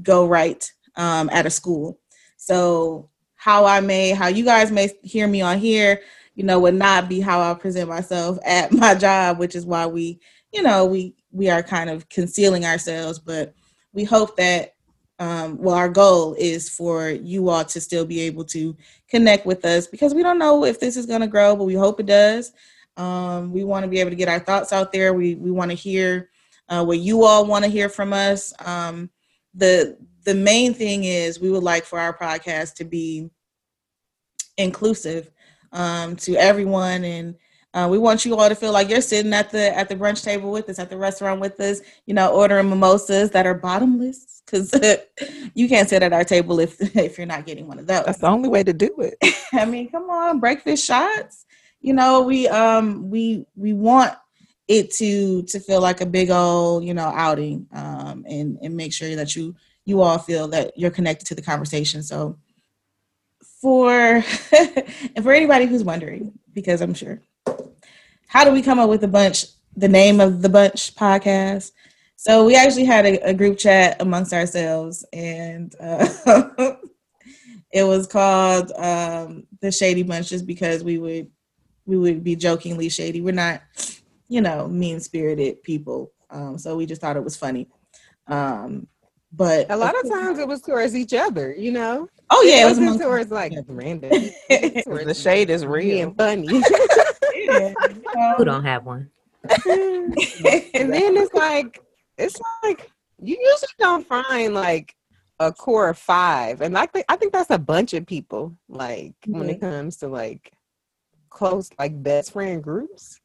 go 0.02 0.28
right 0.28 0.70
um, 0.96 1.30
at 1.32 1.46
a 1.46 1.50
school. 1.50 2.00
So 2.38 3.10
how 3.44 3.66
I 3.66 3.82
may, 3.82 4.12
how 4.12 4.28
you 4.28 4.46
guys 4.46 4.72
may 4.72 4.90
hear 5.02 5.28
me 5.28 5.42
on 5.42 5.58
here, 5.58 6.00
you 6.36 6.46
know, 6.46 6.62
would 6.62 6.76
not 6.76 7.10
be 7.10 7.20
how 7.20 7.42
I 7.42 7.54
present 7.56 7.90
myself 7.90 8.40
at 8.46 8.72
my 8.72 8.96
job, 8.96 9.38
which 9.38 9.54
is 9.54 9.66
why 9.66 9.86
we, 9.86 10.22
you 10.54 10.62
know, 10.62 10.86
we 10.86 11.14
we 11.34 11.50
are 11.50 11.62
kind 11.62 11.90
of 11.90 12.08
concealing 12.08 12.64
ourselves. 12.64 13.20
But 13.20 13.54
we 13.92 14.06
hope 14.06 14.38
that, 14.38 14.76
um, 15.20 15.58
well, 15.58 15.76
our 15.76 15.90
goal 15.90 16.36
is 16.40 16.70
for 16.70 17.10
you 17.10 17.50
all 17.50 17.66
to 17.66 17.82
still 17.82 18.06
be 18.06 18.22
able 18.22 18.46
to 18.46 18.78
connect 19.10 19.46
with 19.46 19.66
us 19.66 19.88
because 19.88 20.14
we 20.14 20.24
don't 20.24 20.40
know 20.40 20.64
if 20.64 20.80
this 20.80 20.96
is 20.96 21.06
going 21.06 21.20
to 21.20 21.28
grow, 21.28 21.54
but 21.54 21.66
we 21.66 21.74
hope 21.74 22.00
it 22.00 22.06
does. 22.06 22.54
Um, 22.96 23.52
we 23.52 23.66
want 23.66 23.84
to 23.84 23.90
be 23.90 24.00
able 24.00 24.12
to 24.12 24.16
get 24.16 24.30
our 24.30 24.40
thoughts 24.40 24.72
out 24.72 24.94
there. 24.94 25.14
We 25.14 25.36
we 25.36 25.52
want 25.52 25.70
to 25.70 25.76
hear 25.76 26.30
uh, 26.70 26.86
what 26.86 27.00
you 27.00 27.26
all 27.26 27.46
want 27.46 27.66
to 27.66 27.70
hear 27.70 27.90
from 27.90 28.14
us. 28.14 28.54
Um, 28.66 29.10
the 29.54 29.98
the 30.24 30.36
main 30.36 30.74
thing 30.74 31.04
is 31.04 31.40
we 31.40 31.50
would 31.50 31.64
like 31.64 31.86
for 31.86 32.00
our 32.00 32.18
podcast 32.18 32.76
to 32.76 32.86
be 32.86 33.30
inclusive 34.58 35.30
um, 35.72 36.16
to 36.16 36.36
everyone 36.36 37.04
and 37.04 37.36
uh, 37.74 37.88
we 37.90 37.98
want 37.98 38.24
you 38.24 38.36
all 38.36 38.48
to 38.48 38.54
feel 38.54 38.72
like 38.72 38.88
you're 38.88 39.02
sitting 39.02 39.34
at 39.34 39.50
the 39.50 39.76
at 39.76 39.90
the 39.90 39.96
brunch 39.96 40.24
table 40.24 40.52
with 40.52 40.70
us 40.70 40.78
at 40.78 40.92
the 40.92 40.98
restaurant 40.98 41.42
with 41.42 41.60
us 41.60 41.82
you 42.06 42.14
know 42.14 42.32
ordering 42.32 42.70
mimosas 42.70 43.32
that 43.32 43.48
are 43.48 43.56
bottomless 43.56 44.34
because 44.46 44.74
you 45.54 45.68
can't 45.68 45.90
sit 45.90 46.04
at 46.04 46.14
our 46.14 46.24
table 46.24 46.60
if 46.60 46.80
if 46.96 47.18
you're 47.18 47.28
not 47.28 47.46
getting 47.46 47.68
one 47.68 47.80
of 47.80 47.88
those 47.88 48.06
That's 48.06 48.20
the 48.20 48.28
only 48.28 48.50
way 48.50 48.64
to 48.64 48.74
do 48.74 48.94
it. 49.00 49.18
I 49.54 49.66
mean, 49.66 49.90
come 49.90 50.10
on, 50.10 50.40
breakfast 50.40 50.86
shots. 50.86 51.46
You 51.82 51.94
know, 51.94 52.22
we 52.22 52.48
um 52.48 53.10
we 53.10 53.46
we 53.56 53.74
want 53.74 54.14
it 54.68 54.92
to 54.92 55.44
to 55.44 55.60
feel 55.60 55.82
like 55.82 56.02
a 56.02 56.06
big 56.06 56.32
old 56.32 56.86
you 56.86 56.94
know 56.94 57.12
outing 57.14 57.68
um 57.74 58.26
and 58.28 58.58
and 58.62 58.76
make 58.76 58.94
sure 58.94 59.14
that 59.16 59.36
you 59.36 59.56
you 59.86 60.02
all 60.02 60.18
feel 60.18 60.48
that 60.50 60.78
you're 60.78 60.92
connected 60.92 61.26
to 61.28 61.36
the 61.36 61.42
conversation. 61.42 62.04
So 62.04 62.38
for 63.62 63.90
and 64.52 65.24
for 65.24 65.32
anybody 65.32 65.66
who's 65.66 65.84
wondering, 65.84 66.38
because 66.54 66.82
I'm 66.82 66.94
sure, 66.94 67.22
how 68.28 68.44
do 68.44 68.52
we 68.52 68.62
come 68.62 68.80
up 68.80 68.90
with 68.90 69.02
the 69.02 69.08
bunch? 69.08 69.46
The 69.76 69.88
name 69.88 70.20
of 70.20 70.42
the 70.42 70.50
bunch 70.50 70.96
podcast. 70.96 71.72
So 72.16 72.46
we 72.46 72.56
actually 72.56 72.86
had 72.86 73.06
a, 73.06 73.30
a 73.30 73.34
group 73.34 73.58
chat 73.58 74.02
amongst 74.02 74.34
ourselves, 74.34 75.06
and 75.12 75.74
uh, 75.80 76.08
it 77.72 77.84
was 77.84 78.08
called 78.08 78.72
um, 78.78 79.46
the 79.62 79.72
Shady 79.72 80.04
Bunch, 80.04 80.30
just 80.30 80.46
because 80.46 80.84
we 80.84 80.98
would 81.00 81.30
we 81.86 81.98
would 81.98 82.24
be 82.24 82.36
jokingly 82.36 82.88
shady. 82.90 83.20
We're 83.20 83.34
not, 83.34 83.62
you 84.30 84.42
know, 84.42 84.68
mean 84.68 85.00
spirited 85.00 85.64
people, 85.64 86.14
um, 86.30 86.58
so 86.58 86.78
we 86.78 86.86
just 86.86 87.02
thought 87.02 87.18
it 87.18 87.24
was 87.24 87.36
funny. 87.36 87.68
Um, 88.28 88.88
but 89.36 89.70
A 89.72 89.76
lot 89.76 89.96
of 90.00 90.10
times 90.10 90.38
it 90.38 90.48
was 90.48 90.62
towards 90.62 90.96
each 90.96 91.14
other, 91.14 91.54
you 91.58 91.72
know. 91.72 92.08
oh 92.30 92.42
yeah, 92.44 92.62
it 92.62 92.66
was 92.66 92.78
wasn't 92.78 92.88
amongst 92.88 93.04
towards 93.04 93.32
like 93.32 93.54
random. 93.68 94.10
the 94.48 95.18
shade 95.18 95.50
is 95.50 95.66
real. 95.66 95.82
being 95.82 96.14
funny. 96.14 96.62
yeah, 97.36 97.74
Who 98.38 98.46
don't 98.46 98.64
have 98.64 98.86
one? 98.86 99.10
and 99.66 100.14
then 100.94 101.18
it's 101.18 101.34
like 101.34 101.82
it's 102.18 102.40
like 102.64 102.92
you 103.22 103.36
usually 103.40 103.74
don't 103.80 104.08
find 104.08 104.54
like 104.54 104.96
a 105.40 105.52
core 105.52 105.90
of 105.90 105.98
five, 105.98 106.62
and 106.62 106.78
I 106.78 106.86
think 106.86 107.06
I 107.10 107.16
think 107.16 107.34
that's 107.34 107.50
a 107.50 107.58
bunch 107.58 107.94
of 107.94 108.06
people. 108.06 108.56
Like 108.70 109.16
when 109.26 109.50
it 109.50 109.60
comes 109.60 109.98
to 109.98 110.08
like 110.08 110.54
close 111.32 111.70
like 111.80 112.02
best 112.04 112.34
friend 112.34 112.64
groups. 112.64 113.20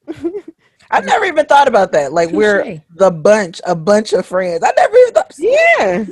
I 0.91 1.01
never 1.01 1.25
even 1.25 1.47
thought 1.47 1.69
about 1.69 1.93
that. 1.93 2.13
Like 2.13 2.31
we're 2.31 2.83
the 2.95 3.11
bunch, 3.11 3.61
a 3.67 3.75
bunch 3.75 4.13
of 4.13 4.27
friends. 4.27 4.63
I 4.65 4.73
never 4.77 4.97
even 4.97 5.15
thought. 5.15 5.35
Yeah, 5.39 6.05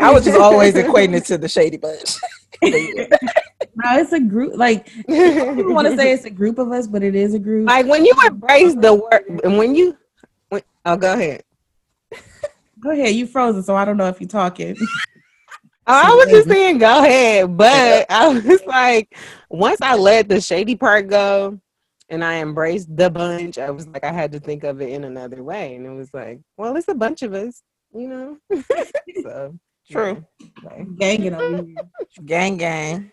I 0.00 0.12
was 0.12 0.24
just 0.24 0.38
always 0.38 0.74
equating 0.74 1.14
it 1.14 1.24
to 1.26 1.38
the 1.38 1.48
shady 1.48 1.76
bunch. 1.76 2.16
No, 3.80 3.96
it's 3.96 4.12
a 4.12 4.18
group. 4.18 4.56
Like 4.56 4.86
people 4.86 5.72
want 5.72 5.86
to 5.86 5.96
say 5.96 6.10
it's 6.10 6.24
a 6.24 6.30
group 6.30 6.58
of 6.58 6.72
us, 6.72 6.88
but 6.88 7.04
it 7.04 7.14
is 7.14 7.32
a 7.32 7.38
group. 7.38 7.68
like 7.68 7.86
when 7.86 8.04
you 8.04 8.12
embrace 8.26 8.74
the 8.74 8.94
word, 8.94 9.40
and 9.44 9.56
when 9.56 9.76
you, 9.76 9.96
when, 10.48 10.62
oh, 10.84 10.96
go 10.96 11.12
ahead. 11.12 11.44
Go 12.80 12.90
ahead, 12.90 13.14
you 13.14 13.28
frozen, 13.28 13.62
so 13.62 13.76
I 13.76 13.84
don't 13.84 13.96
know 13.96 14.08
if 14.08 14.20
you're 14.20 14.28
talking. 14.28 14.76
Oh, 14.80 14.86
I 15.86 16.14
was 16.14 16.28
just 16.28 16.48
saying, 16.48 16.78
go 16.78 17.04
ahead. 17.04 17.56
But 17.56 18.06
I 18.10 18.28
was 18.28 18.60
like, 18.66 19.16
once 19.48 19.80
I 19.80 19.94
let 19.94 20.28
the 20.28 20.40
shady 20.40 20.74
part 20.74 21.08
go 21.08 21.60
and 22.08 22.24
I 22.24 22.40
embraced 22.40 22.94
the 22.94 23.10
bunch, 23.10 23.58
I 23.58 23.70
was 23.70 23.86
like, 23.88 24.04
I 24.04 24.12
had 24.12 24.32
to 24.32 24.40
think 24.40 24.64
of 24.64 24.80
it 24.80 24.90
in 24.90 25.04
another 25.04 25.42
way. 25.42 25.74
And 25.74 25.86
it 25.86 25.90
was 25.90 26.12
like, 26.14 26.40
well, 26.56 26.76
it's 26.76 26.88
a 26.88 26.94
bunch 26.94 27.22
of 27.22 27.34
us, 27.34 27.62
you 27.94 28.08
know? 28.08 28.38
so, 29.22 29.58
True. 29.90 30.24
yeah, 30.40 30.48
okay. 30.66 30.86
Ganging 30.98 31.34
on. 31.34 31.76
Gang, 32.24 32.56
gang. 32.56 33.12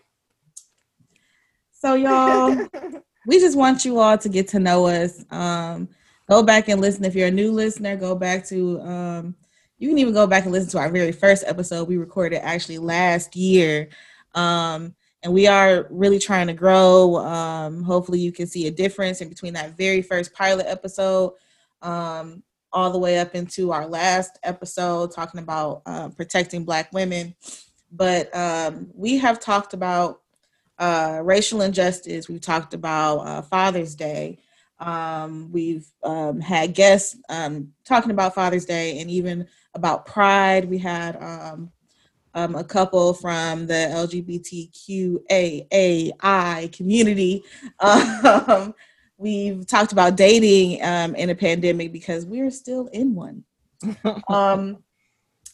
So 1.72 1.94
y'all, 1.94 2.56
we 3.26 3.38
just 3.38 3.56
want 3.56 3.84
you 3.84 3.98
all 3.98 4.16
to 4.18 4.28
get 4.28 4.48
to 4.48 4.58
know 4.58 4.86
us. 4.86 5.24
Um, 5.30 5.88
go 6.28 6.42
back 6.42 6.68
and 6.68 6.80
listen. 6.80 7.04
If 7.04 7.14
you're 7.14 7.28
a 7.28 7.30
new 7.30 7.52
listener, 7.52 7.96
go 7.96 8.14
back 8.14 8.46
to 8.46 8.80
um, 8.80 9.36
you 9.78 9.88
can 9.88 9.98
even 9.98 10.14
go 10.14 10.26
back 10.26 10.44
and 10.44 10.52
listen 10.52 10.70
to 10.70 10.78
our 10.78 10.90
very 10.90 11.12
first 11.12 11.44
episode 11.46 11.86
we 11.86 11.98
recorded 11.98 12.42
actually 12.42 12.78
last 12.78 13.36
year. 13.36 13.90
Um, 14.34 14.94
and 15.26 15.34
we 15.34 15.48
are 15.48 15.88
really 15.90 16.20
trying 16.20 16.46
to 16.46 16.52
grow. 16.52 17.16
Um, 17.16 17.82
hopefully 17.82 18.20
you 18.20 18.30
can 18.30 18.46
see 18.46 18.68
a 18.68 18.70
difference 18.70 19.20
in 19.20 19.28
between 19.28 19.54
that 19.54 19.76
very 19.76 20.00
first 20.00 20.32
pilot 20.32 20.66
episode 20.68 21.32
um, 21.82 22.44
all 22.72 22.92
the 22.92 22.98
way 23.00 23.18
up 23.18 23.34
into 23.34 23.72
our 23.72 23.88
last 23.88 24.38
episode 24.44 25.10
talking 25.10 25.40
about 25.40 25.82
uh, 25.84 26.10
protecting 26.10 26.64
black 26.64 26.92
women. 26.92 27.34
But 27.90 28.32
um, 28.36 28.86
we 28.94 29.18
have 29.18 29.40
talked 29.40 29.74
about 29.74 30.20
uh, 30.78 31.22
racial 31.24 31.60
injustice. 31.62 32.28
We've 32.28 32.40
talked 32.40 32.72
about 32.72 33.18
uh, 33.18 33.42
Father's 33.42 33.96
Day. 33.96 34.38
Um, 34.78 35.50
we've 35.50 35.88
um, 36.04 36.40
had 36.40 36.72
guests 36.72 37.16
um, 37.28 37.72
talking 37.84 38.12
about 38.12 38.36
Father's 38.36 38.64
Day 38.64 39.00
and 39.00 39.10
even 39.10 39.48
about 39.74 40.06
Pride. 40.06 40.66
We 40.66 40.78
had 40.78 41.16
um, 42.36 42.54
a 42.54 42.62
couple 42.62 43.12
from 43.14 43.66
the 43.66 43.90
LGBTQAAI 45.72 46.72
community. 46.72 47.42
Um, 47.80 48.74
we've 49.18 49.66
talked 49.66 49.92
about 49.92 50.16
dating 50.16 50.82
um, 50.82 51.14
in 51.14 51.30
a 51.30 51.34
pandemic 51.34 51.92
because 51.92 52.26
we're 52.26 52.50
still 52.50 52.88
in 52.88 53.14
one. 53.14 53.44
um, 54.28 54.82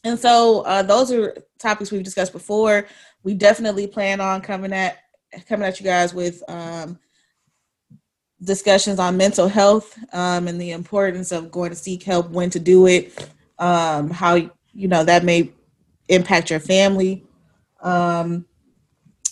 and 0.05 0.19
so 0.19 0.63
uh, 0.63 0.83
those 0.83 1.13
are 1.13 1.37
topics 1.59 1.93
we've 1.93 2.03
discussed 2.03 2.33
before. 2.33 2.89
We 3.23 3.35
definitely 3.35 3.87
plan 3.87 4.21
on 4.21 4.41
coming 4.41 4.73
at 4.73 4.99
coming 5.49 5.67
at 5.67 5.79
you 5.79 5.87
guys 5.87 6.13
with 6.13 6.43
um, 6.49 6.99
discussions 8.43 8.99
on 8.99 9.17
mental 9.17 9.47
health 9.49 9.97
um, 10.13 10.49
and 10.49 10.61
the 10.61 10.73
importance 10.73 11.31
of 11.33 11.51
going 11.53 11.71
to 11.71 11.77
seek 11.77 12.03
help, 12.03 12.29
when 12.31 12.51
to 12.51 12.59
do 12.59 12.87
it, 12.87 13.31
um, 13.59 14.11
how 14.11 14.35
you 14.35 14.89
know 14.89 15.05
that 15.05 15.25
may 15.25 15.53
impact 16.13 16.51
your 16.51 16.61
family. 16.61 17.25
Um, 17.81 18.47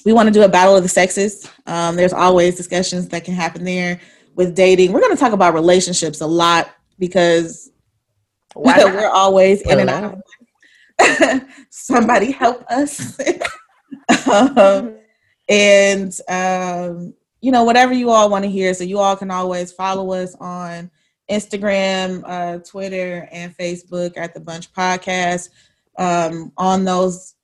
we 0.05 0.13
want 0.13 0.29
to 0.29 0.33
do 0.33 0.43
a 0.43 0.49
battle 0.49 0.77
of 0.77 0.83
the 0.83 0.89
sexes. 0.89 1.49
Um, 1.67 1.97
there's 1.97 2.13
always 2.13 2.57
discussions 2.57 3.09
that 3.09 3.25
can 3.25 3.35
happen 3.35 3.65
there 3.65 4.01
with 4.35 4.55
dating. 4.55 4.93
We're 4.93 5.01
going 5.01 5.15
to 5.15 5.21
talk 5.21 5.33
about 5.33 5.55
relationships 5.55 6.21
a 6.21 6.27
lot 6.27 6.71
because 6.99 7.71
we're 8.57 9.11
always 9.11 9.63
in 9.63 9.81
and 9.81 9.91
out. 9.91 10.19
Somebody 11.71 12.33
help 12.33 12.65
us. 12.71 13.19
um, 14.29 14.97
and 15.49 16.17
um, 16.29 17.15
you 17.41 17.51
know 17.51 17.65
whatever 17.65 17.93
you 17.93 18.11
all 18.11 18.31
want 18.31 18.45
to 18.45 18.51
hear. 18.51 18.73
So 18.75 18.85
you 18.85 18.99
all 18.99 19.17
can 19.17 19.31
always 19.31 19.73
follow 19.73 20.13
us 20.13 20.35
on 20.37 20.91
Instagram, 21.31 22.23
uh, 22.27 22.59
Twitter, 22.59 23.29
and 23.33 23.57
Facebook 23.57 24.17
at 24.17 24.35
the 24.35 24.41
Bunch 24.41 24.73
Podcast. 24.73 25.51
Um, 26.01 26.51
on 26.57 26.85
those 26.85 27.35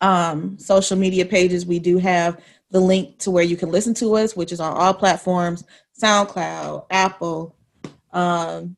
um, 0.00 0.58
social 0.58 0.98
media 0.98 1.24
pages, 1.24 1.64
we 1.64 1.78
do 1.78 1.96
have 1.96 2.42
the 2.70 2.80
link 2.80 3.18
to 3.20 3.30
where 3.30 3.44
you 3.44 3.56
can 3.56 3.70
listen 3.70 3.94
to 3.94 4.16
us, 4.16 4.36
which 4.36 4.52
is 4.52 4.60
on 4.60 4.76
all 4.76 4.92
platforms: 4.92 5.64
SoundCloud, 6.02 6.86
Apple, 6.90 7.56
um, 8.12 8.76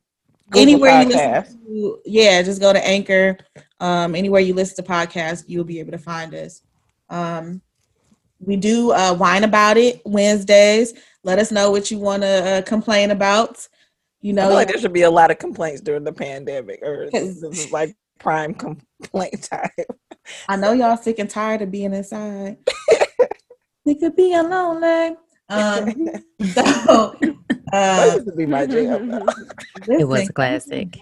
anywhere 0.55 1.01
you 1.01 1.09
listen 1.09 1.65
to. 1.65 1.99
Yeah, 2.05 2.41
just 2.43 2.61
go 2.61 2.71
to 2.71 2.87
Anchor. 2.87 3.37
Um, 3.79 4.15
anywhere 4.15 4.41
you 4.41 4.53
listen 4.53 4.83
to 4.83 4.89
podcasts, 4.89 5.43
you'll 5.47 5.65
be 5.65 5.79
able 5.79 5.91
to 5.91 5.97
find 5.97 6.33
us. 6.33 6.61
Um, 7.09 7.61
we 8.39 8.55
do 8.55 8.91
uh, 8.91 9.15
whine 9.15 9.43
about 9.43 9.77
it 9.77 10.01
Wednesdays. 10.05 10.93
Let 11.23 11.39
us 11.39 11.51
know 11.51 11.71
what 11.71 11.89
you 11.89 11.97
want 11.97 12.21
to 12.21 12.27
uh, 12.27 12.61
complain 12.61 13.11
about. 13.11 13.67
You 14.21 14.33
I 14.33 14.35
know, 14.35 14.47
feel 14.47 14.53
like 14.53 14.67
there 14.67 14.77
should 14.79 14.93
be 14.93 15.03
a 15.03 15.09
lot 15.09 15.31
of 15.31 15.39
complaints 15.39 15.81
during 15.81 16.03
the 16.03 16.13
pandemic, 16.13 16.81
or 16.83 17.09
this 17.11 17.41
is 17.41 17.71
like 17.71 17.95
prime 18.19 18.53
complaint 18.53 19.43
time. 19.51 19.69
I 20.49 20.55
know 20.55 20.71
y'all 20.73 20.97
sick 20.97 21.19
and 21.19 21.29
tired 21.29 21.61
of 21.61 21.71
being 21.71 21.93
inside. 21.93 22.57
sick 23.87 24.01
of 24.01 24.15
being 24.15 24.49
lonely. 24.49 25.15
Um, 25.49 25.85
so 26.53 27.15
That 27.19 27.35
Uh, 27.73 28.11
used 28.15 28.27
to 28.27 28.33
be 28.35 28.45
my 28.45 28.65
jam. 28.65 29.09
though. 29.09 29.25
It 29.87 30.07
was 30.07 30.29
a 30.29 30.33
classic. 30.33 30.97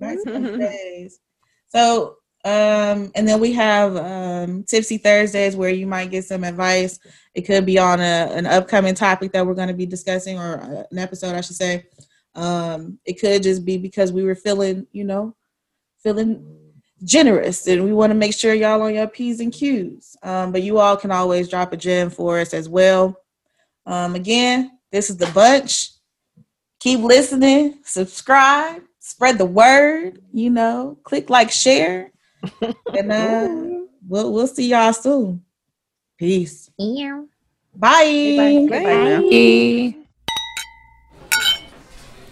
back 0.00 0.16
to 0.24 0.32
those 0.38 0.58
days. 0.58 1.20
So, 1.68 2.16
um, 2.44 3.10
and 3.14 3.26
then 3.28 3.40
we 3.40 3.52
have 3.52 3.96
um, 3.96 4.64
Tipsy 4.64 4.98
Thursdays 4.98 5.56
where 5.56 5.70
you 5.70 5.86
might 5.86 6.10
get 6.10 6.24
some 6.24 6.44
advice. 6.44 6.98
It 7.34 7.42
could 7.42 7.64
be 7.64 7.78
on 7.78 8.00
a, 8.00 8.28
an 8.34 8.46
upcoming 8.46 8.94
topic 8.94 9.32
that 9.32 9.46
we're 9.46 9.54
going 9.54 9.68
to 9.68 9.74
be 9.74 9.86
discussing, 9.86 10.38
or 10.38 10.60
uh, 10.60 10.82
an 10.90 10.98
episode, 10.98 11.34
I 11.34 11.40
should 11.40 11.56
say. 11.56 11.86
Um, 12.34 12.98
it 13.04 13.20
could 13.20 13.42
just 13.42 13.64
be 13.64 13.78
because 13.78 14.12
we 14.12 14.24
were 14.24 14.34
feeling, 14.34 14.86
you 14.92 15.04
know, 15.04 15.34
feeling 16.04 16.46
generous, 17.02 17.66
and 17.66 17.82
we 17.82 17.92
want 17.92 18.12
to 18.12 18.14
make 18.14 18.34
sure 18.34 18.54
y'all 18.54 18.80
on 18.82 18.94
your 18.94 19.08
p's 19.08 19.40
and 19.40 19.52
q's. 19.52 20.16
Um, 20.22 20.52
but 20.52 20.62
you 20.62 20.78
all 20.78 20.96
can 20.96 21.10
always 21.10 21.48
drop 21.48 21.72
a 21.72 21.76
gem 21.76 22.10
for 22.10 22.38
us 22.38 22.54
as 22.54 22.68
well. 22.68 23.16
Um, 23.86 24.14
again, 24.14 24.78
this 24.92 25.10
is 25.10 25.16
the 25.16 25.26
bunch 25.32 25.90
keep 26.84 27.00
listening, 27.00 27.78
subscribe, 27.82 28.82
spread 29.00 29.38
the 29.38 29.46
word, 29.46 30.20
you 30.34 30.50
know, 30.50 30.98
click 31.02 31.30
like, 31.30 31.50
share, 31.50 32.12
and 32.60 33.10
uh, 33.10 33.48
we'll 34.06 34.30
we'll 34.32 34.46
see 34.46 34.68
y'all 34.68 34.92
soon. 34.92 35.42
Peace. 36.18 36.70
Yeah. 36.78 37.24
Bye. 37.74 38.66
Goodbye 38.68 38.82
now. 38.82 39.20
Bye. 39.22 39.96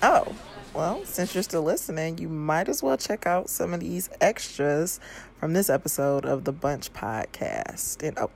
Oh, 0.05 0.37
well, 0.75 1.05
since 1.05 1.35
you're 1.35 1.43
still 1.43 1.62
listening, 1.62 2.19
you 2.19 2.29
might 2.29 2.69
as 2.69 2.83
well 2.83 2.97
check 2.97 3.26
out 3.26 3.50
some 3.50 3.75
of 3.75 3.81
these 3.81 4.09
extras 4.21 5.00
from 5.38 5.52
this 5.52 5.69
episode 5.69 6.25
of 6.25 6.45
the 6.45 6.52
Bunch 6.52 6.93
Podcast. 6.93 8.02
And 8.02 8.19
oh, 8.19 8.31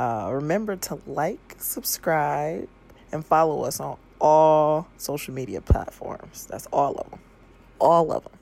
uh, 0.00 0.30
remember 0.32 0.76
to 0.76 0.98
like, 1.06 1.56
subscribe, 1.58 2.68
and 3.12 3.24
follow 3.24 3.64
us 3.64 3.80
on 3.80 3.98
all 4.20 4.88
social 4.96 5.34
media 5.34 5.60
platforms. 5.60 6.46
That's 6.46 6.66
all 6.72 6.96
of 6.96 7.10
them. 7.10 7.20
All 7.80 8.12
of 8.12 8.24
them. 8.24 8.32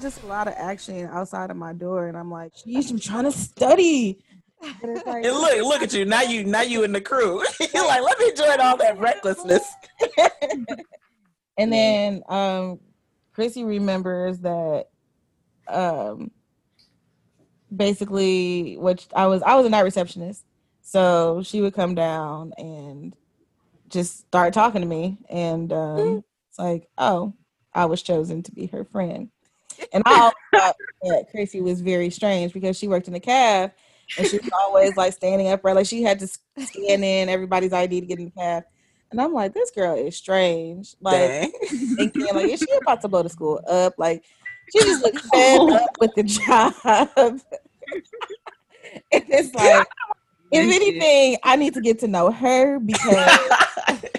Just 0.00 0.22
a 0.22 0.26
lot 0.26 0.48
of 0.48 0.54
action 0.56 1.08
outside 1.12 1.50
of 1.50 1.56
my 1.56 1.72
door, 1.72 2.06
and 2.08 2.16
I'm 2.16 2.30
like, 2.30 2.52
sheesh, 2.54 2.90
I'm 2.90 2.98
trying 2.98 3.24
to 3.24 3.32
study. 3.32 4.18
But 4.60 5.06
like, 5.06 5.24
And 5.24 5.34
look, 5.34 5.58
look 5.62 5.82
at 5.82 5.92
you. 5.92 6.04
Now 6.04 6.22
you 6.22 6.44
now 6.44 6.62
you 6.62 6.82
in 6.82 6.92
the 6.92 7.00
crew. 7.00 7.42
You're 7.74 7.86
like, 7.86 8.02
let 8.02 8.18
me 8.18 8.32
join 8.32 8.60
all 8.60 8.76
that 8.78 8.98
recklessness. 8.98 9.64
and 11.58 11.72
then 11.72 12.22
um 12.28 12.80
Chrissy 13.32 13.64
remembers 13.64 14.40
that 14.40 14.86
um 15.68 16.30
basically 17.74 18.76
which 18.78 19.06
I 19.14 19.26
was 19.26 19.42
I 19.42 19.56
was 19.56 19.66
a 19.66 19.70
night 19.70 19.80
receptionist. 19.80 20.44
So 20.82 21.42
she 21.42 21.60
would 21.60 21.74
come 21.74 21.94
down 21.94 22.52
and 22.56 23.14
just 23.88 24.20
start 24.20 24.54
talking 24.54 24.82
to 24.82 24.86
me 24.86 25.18
and 25.28 25.72
um 25.72 26.24
it's 26.48 26.58
like, 26.58 26.88
oh, 26.98 27.34
I 27.74 27.86
was 27.86 28.02
chosen 28.02 28.42
to 28.44 28.52
be 28.52 28.66
her 28.66 28.84
friend. 28.84 29.30
And 29.92 30.02
I 30.06 30.20
always 30.20 30.34
thought 30.54 30.76
that 31.02 31.26
Chrissy 31.30 31.60
was 31.60 31.82
very 31.82 32.08
strange 32.08 32.54
because 32.54 32.78
she 32.78 32.88
worked 32.88 33.08
in 33.08 33.12
the 33.12 33.20
cab 33.20 33.72
and 34.16 34.26
she 34.26 34.38
was 34.38 34.50
always 34.58 34.96
like 34.96 35.12
standing 35.12 35.48
up, 35.48 35.62
right? 35.62 35.76
Like 35.76 35.86
she 35.86 36.02
had 36.02 36.18
to 36.20 36.26
scan 36.26 37.04
in 37.04 37.28
everybody's 37.28 37.74
ID 37.74 38.00
to 38.00 38.06
get 38.06 38.18
in 38.18 38.26
the 38.26 38.30
cab. 38.30 38.64
And 39.10 39.20
I'm 39.20 39.32
like, 39.32 39.54
this 39.54 39.70
girl 39.70 39.96
is 39.96 40.16
strange. 40.16 40.94
Like 41.00 41.52
thinking, 41.96 42.26
like, 42.34 42.48
is 42.48 42.60
she 42.60 42.68
about 42.80 43.00
to 43.02 43.08
blow 43.08 43.22
the 43.22 43.28
school 43.28 43.60
up? 43.68 43.94
Like, 43.98 44.24
she 44.72 44.80
just 44.80 45.02
looks 45.02 45.28
fed 45.30 45.60
up 45.70 45.90
with 46.00 46.14
the 46.14 46.22
job. 46.24 46.74
and 49.12 49.24
it's 49.28 49.54
like, 49.54 49.86
if 50.52 50.74
anything, 50.74 51.38
I 51.44 51.56
need 51.56 51.74
to 51.74 51.80
get 51.80 51.98
to 52.00 52.08
know 52.08 52.30
her 52.30 52.78
because, 52.80 53.38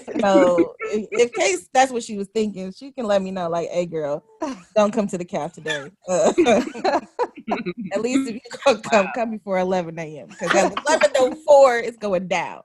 you 0.07 0.15
know, 0.21 0.73
in, 0.91 1.07
in 1.11 1.29
case 1.29 1.69
that's 1.73 1.91
what 1.91 2.03
she 2.03 2.17
was 2.17 2.27
thinking, 2.33 2.71
she 2.71 2.91
can 2.91 3.05
let 3.05 3.21
me 3.21 3.31
know, 3.31 3.49
like, 3.49 3.69
hey, 3.69 3.85
girl, 3.85 4.23
don't 4.75 4.93
come 4.93 5.07
to 5.07 5.17
the 5.17 5.25
caf 5.25 5.53
today. 5.53 5.91
Uh, 6.07 6.33
at 7.93 8.01
least 8.01 8.29
if 8.29 8.35
you 8.35 8.77
come, 8.89 9.07
come 9.13 9.31
before 9.31 9.59
11 9.59 9.97
a.m. 9.99 10.27
Because 10.27 10.53
at 10.55 10.71
11.04, 10.73 11.83
it's 11.83 11.97
going 11.97 12.27
down. 12.27 12.61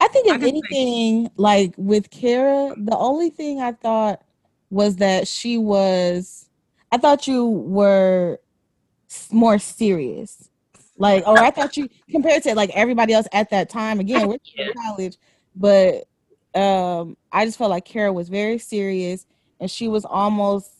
I 0.00 0.08
think 0.08 0.26
if 0.26 0.32
can 0.32 0.42
see. 0.42 0.48
anything, 0.48 1.30
like 1.36 1.74
with 1.76 2.10
Kara, 2.10 2.74
the 2.76 2.96
only 2.96 3.30
thing 3.30 3.60
I 3.60 3.72
thought 3.72 4.22
was 4.70 4.96
that 4.96 5.28
she 5.28 5.58
was. 5.58 6.48
I 6.92 6.98
thought 6.98 7.28
you 7.28 7.46
were 7.46 8.40
more 9.30 9.58
serious, 9.58 10.50
like, 10.98 11.26
or 11.26 11.38
I 11.38 11.50
thought 11.50 11.76
you 11.76 11.88
compared 12.10 12.42
to 12.44 12.54
like 12.54 12.70
everybody 12.70 13.12
else 13.12 13.26
at 13.32 13.50
that 13.50 13.68
time. 13.70 14.00
Again, 14.00 14.26
we're 14.28 14.38
still 14.42 14.66
in 14.66 14.72
college, 14.74 15.16
but 15.54 16.08
um, 16.54 17.16
I 17.32 17.44
just 17.44 17.58
felt 17.58 17.70
like 17.70 17.84
Kara 17.84 18.12
was 18.12 18.28
very 18.28 18.58
serious, 18.58 19.26
and 19.60 19.70
she 19.70 19.88
was 19.88 20.04
almost 20.04 20.70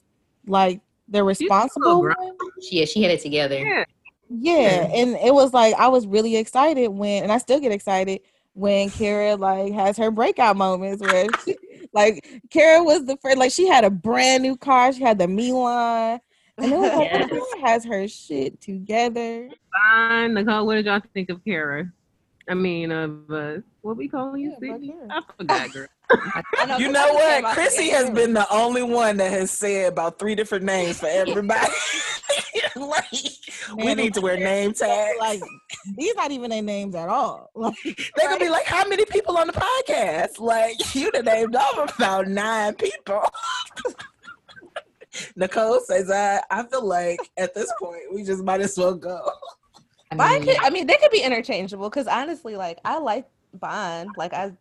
like 0.47 0.81
the 1.09 1.23
responsible 1.23 2.01
grown. 2.01 2.17
one. 2.17 2.37
Yeah, 2.71 2.85
she 2.85 3.03
had 3.03 3.13
it 3.13 3.21
together. 3.21 3.59
Yeah. 3.59 3.85
Yeah, 4.33 4.87
and 4.95 5.17
it 5.17 5.35
was 5.35 5.53
like 5.53 5.75
I 5.75 5.89
was 5.89 6.07
really 6.07 6.37
excited 6.37 6.89
when, 6.89 7.25
and 7.25 7.33
I 7.33 7.39
still 7.39 7.59
get 7.59 7.73
excited 7.73 8.21
when 8.53 8.91
Kara 8.91 9.35
like 9.37 9.73
has 9.73 9.97
her 9.97 10.11
breakout 10.13 10.57
moments 10.57 11.03
where, 11.03 11.27
she, 11.45 11.57
like, 11.93 12.41
Kara 12.51 12.83
was 12.83 13.05
the 13.07 13.17
first, 13.17 13.39
like, 13.39 13.51
she 13.53 13.67
had 13.67 13.85
a 13.85 13.91
brand 13.91 14.43
new 14.45 14.57
car, 14.57 14.93
she 14.93 15.03
had 15.03 15.19
the 15.19 15.27
Milan, 15.29 16.21
and 16.59 16.73
it 16.73 16.77
was 16.79 16.93
like 16.93 17.11
Yes. 17.13 17.29
Kara 17.29 17.69
has 17.69 17.85
her 17.85 18.07
shit 18.09 18.61
together. 18.61 19.49
Fine, 19.91 20.35
Nicole. 20.35 20.65
What 20.67 20.77
did 20.77 20.87
y'all 20.87 21.01
think 21.13 21.29
of 21.31 21.45
Kara? 21.45 21.91
I 22.49 22.55
mean, 22.55 22.91
of 22.93 23.31
uh, 23.31 23.55
what 23.83 23.97
we 23.97 24.09
call 24.09 24.37
you? 24.37 24.51
Yeah, 24.63 24.73
Sydney? 24.75 24.95
I 25.11 25.21
forgot, 25.37 25.73
girl. 25.73 25.87
I 26.59 26.67
know, 26.67 26.77
You 26.79 26.87
'cause 26.87 26.95
know 26.95 27.13
what? 27.15 27.35
thinking 27.35 27.53
Chrissy 27.53 27.89
has 27.91 28.11
been 28.11 28.33
the 28.35 28.47
only 28.53 28.83
one 28.83 29.17
that 29.19 29.31
has 29.31 29.51
said 29.53 29.93
about 29.93 30.19
three 30.19 30.35
different 30.35 30.65
names 30.65 30.99
for 31.01 31.07
everybody. 31.07 31.73
like, 32.89 33.07
we 33.77 33.95
need 33.95 34.15
to 34.15 34.21
wear 34.21 34.37
name 34.37 34.73
tags. 34.73 35.19
Like, 35.19 35.41
these 35.97 36.15
not 36.15 36.31
even 36.31 36.51
their 36.51 36.63
names 36.63 36.95
at 36.95 37.09
all. 37.09 37.51
Like, 37.61 37.75
They're 38.17 38.29
gonna 38.29 38.39
be 38.39 38.49
like, 38.49 38.67
"How 38.67 38.87
many 38.89 39.05
people 39.05 39.37
on 39.37 39.47
the 39.47 39.53
podcast?" 39.53 40.39
Like, 40.39 40.77
you 40.95 41.11
done 41.13 41.27
named 41.27 41.57
off 41.57 41.97
about 41.97 42.29
nine 42.29 42.75
people. 42.75 43.23
Nicole 45.37 45.81
says, 45.81 46.11
"I 46.11 46.43
I 46.51 46.63
feel 46.65 46.85
like 46.85 47.19
at 47.37 47.55
this 47.55 47.73
point 47.79 48.03
we 48.13 48.25
just 48.25 48.43
might 48.45 48.61
as 48.61 48.77
well 48.79 48.95
go." 48.95 49.31
I 50.11 50.15
Mine 50.17 50.41
mean, 50.41 50.55
could, 50.55 50.65
I 50.65 50.71
mean, 50.71 50.87
they 50.87 50.97
could 50.97 51.11
be 51.11 51.23
interchangeable 51.23 51.89
because 51.89 52.07
honestly, 52.07 52.57
like 52.57 52.79
I 52.85 52.99
like 52.99 53.29
Bond. 53.55 54.11
Like 54.17 54.33
I, 54.33 54.53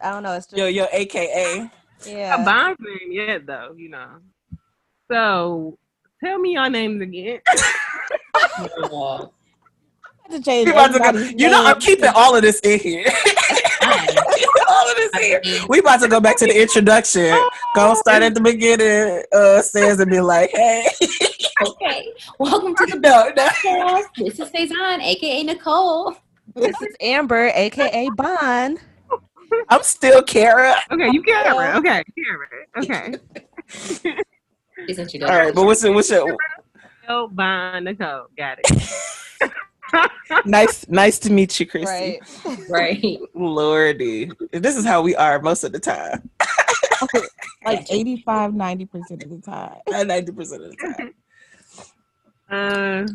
I 0.00 0.10
don't 0.10 0.22
know. 0.22 0.32
It's 0.32 0.46
just 0.46 0.56
Yo, 0.58 0.66
yo, 0.66 0.86
AKA. 0.92 1.70
A 2.06 2.10
yeah. 2.10 2.44
Bond's 2.44 2.78
name 2.80 3.12
yet, 3.12 3.46
though, 3.46 3.74
you 3.76 3.88
know. 3.88 4.08
So 5.10 5.78
tell 6.24 6.38
me 6.38 6.52
your 6.52 6.68
names 6.70 7.02
again. 7.02 7.40
I 8.34 9.28
to 10.30 10.40
change 10.42 10.70
about 10.70 10.92
to 10.92 10.98
go- 10.98 11.18
You 11.36 11.50
know, 11.50 11.64
I'm 11.64 11.78
keeping 11.80 12.10
all 12.14 12.34
of 12.34 12.42
this 12.42 12.58
in 12.60 12.78
here. 12.80 13.04
fine. 13.10 14.08
all 14.68 14.90
of 14.90 14.96
this 14.96 15.10
I 15.14 15.22
here. 15.22 15.40
We 15.68 15.80
about 15.80 16.00
to 16.00 16.08
go 16.08 16.18
back 16.20 16.38
to 16.38 16.46
the 16.46 16.60
introduction. 16.62 17.36
Go 17.76 17.94
start 17.94 18.22
at 18.22 18.34
the 18.34 18.40
beginning. 18.40 19.22
Uh, 19.32 19.60
says 19.60 20.00
and 20.00 20.10
be 20.10 20.20
like, 20.20 20.50
"Hey, 20.52 20.86
okay. 21.66 22.08
Welcome 22.38 22.74
to 22.76 22.86
the 22.86 22.98
no, 23.02 23.30
no." 23.36 23.46
podcast. 23.48 24.04
This 24.16 24.40
is 24.40 24.48
Faison, 24.50 25.02
aka 25.02 25.42
Nicole. 25.42 26.16
This 26.54 26.80
is 26.80 26.96
Amber, 27.00 27.50
aka 27.54 28.08
Bond. 28.16 28.80
I'm 29.68 29.82
still 29.82 30.22
Kara." 30.22 30.76
Okay, 30.90 31.10
you 31.12 31.22
Kara. 31.22 31.76
Okay, 31.78 32.02
Kara. 32.16 33.18
Okay. 34.02 34.20
This 34.86 34.98
All 34.98 35.04
introduction. 35.04 35.36
right, 35.36 35.54
but 35.54 35.64
what's 35.64 35.82
your, 35.82 35.92
what's 35.94 36.10
your 36.10 36.36
Oh, 37.08 37.28
Bond, 37.28 37.84
Nicole. 37.84 38.26
Got 38.36 38.58
it. 38.64 40.10
nice? 40.46 40.88
Nice 40.88 41.18
to 41.20 41.30
meet 41.32 41.60
you, 41.60 41.66
Chrissy. 41.66 42.20
Right. 42.44 42.58
Right. 42.68 43.18
Lordy, 43.34 44.30
this 44.52 44.76
is 44.76 44.84
how 44.86 45.02
we 45.02 45.14
are 45.14 45.40
most 45.40 45.64
of 45.64 45.72
the 45.72 45.80
time. 45.80 46.30
like 47.64 47.86
85, 47.90 48.52
90% 48.52 49.22
of 49.22 49.30
the 49.30 49.40
time. 49.44 50.06
Ninety 50.06 50.32
percent 50.32 50.62
of 50.64 50.70
the 50.70 50.76
time. 50.76 51.14
Uh, 52.50 53.06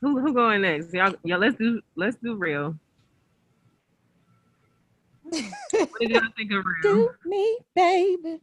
who 0.00 0.18
who 0.20 0.32
going 0.34 0.62
next? 0.62 0.92
Y'all, 0.92 1.14
y'all. 1.24 1.38
Let's 1.38 1.56
do 1.56 1.80
let's 1.96 2.16
do 2.16 2.34
real. 2.34 2.76
What 5.22 5.90
did 6.00 6.10
y'all 6.10 6.22
think 6.36 6.52
of 6.52 6.64
real? 6.64 6.82
Do 6.82 7.10
me, 7.24 7.58
baby. 7.74 8.40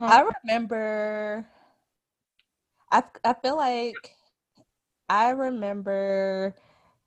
I 0.00 0.28
remember. 0.44 1.46
I 2.92 3.02
I 3.24 3.34
feel 3.42 3.56
like 3.56 4.14
I 5.08 5.30
remember 5.30 6.54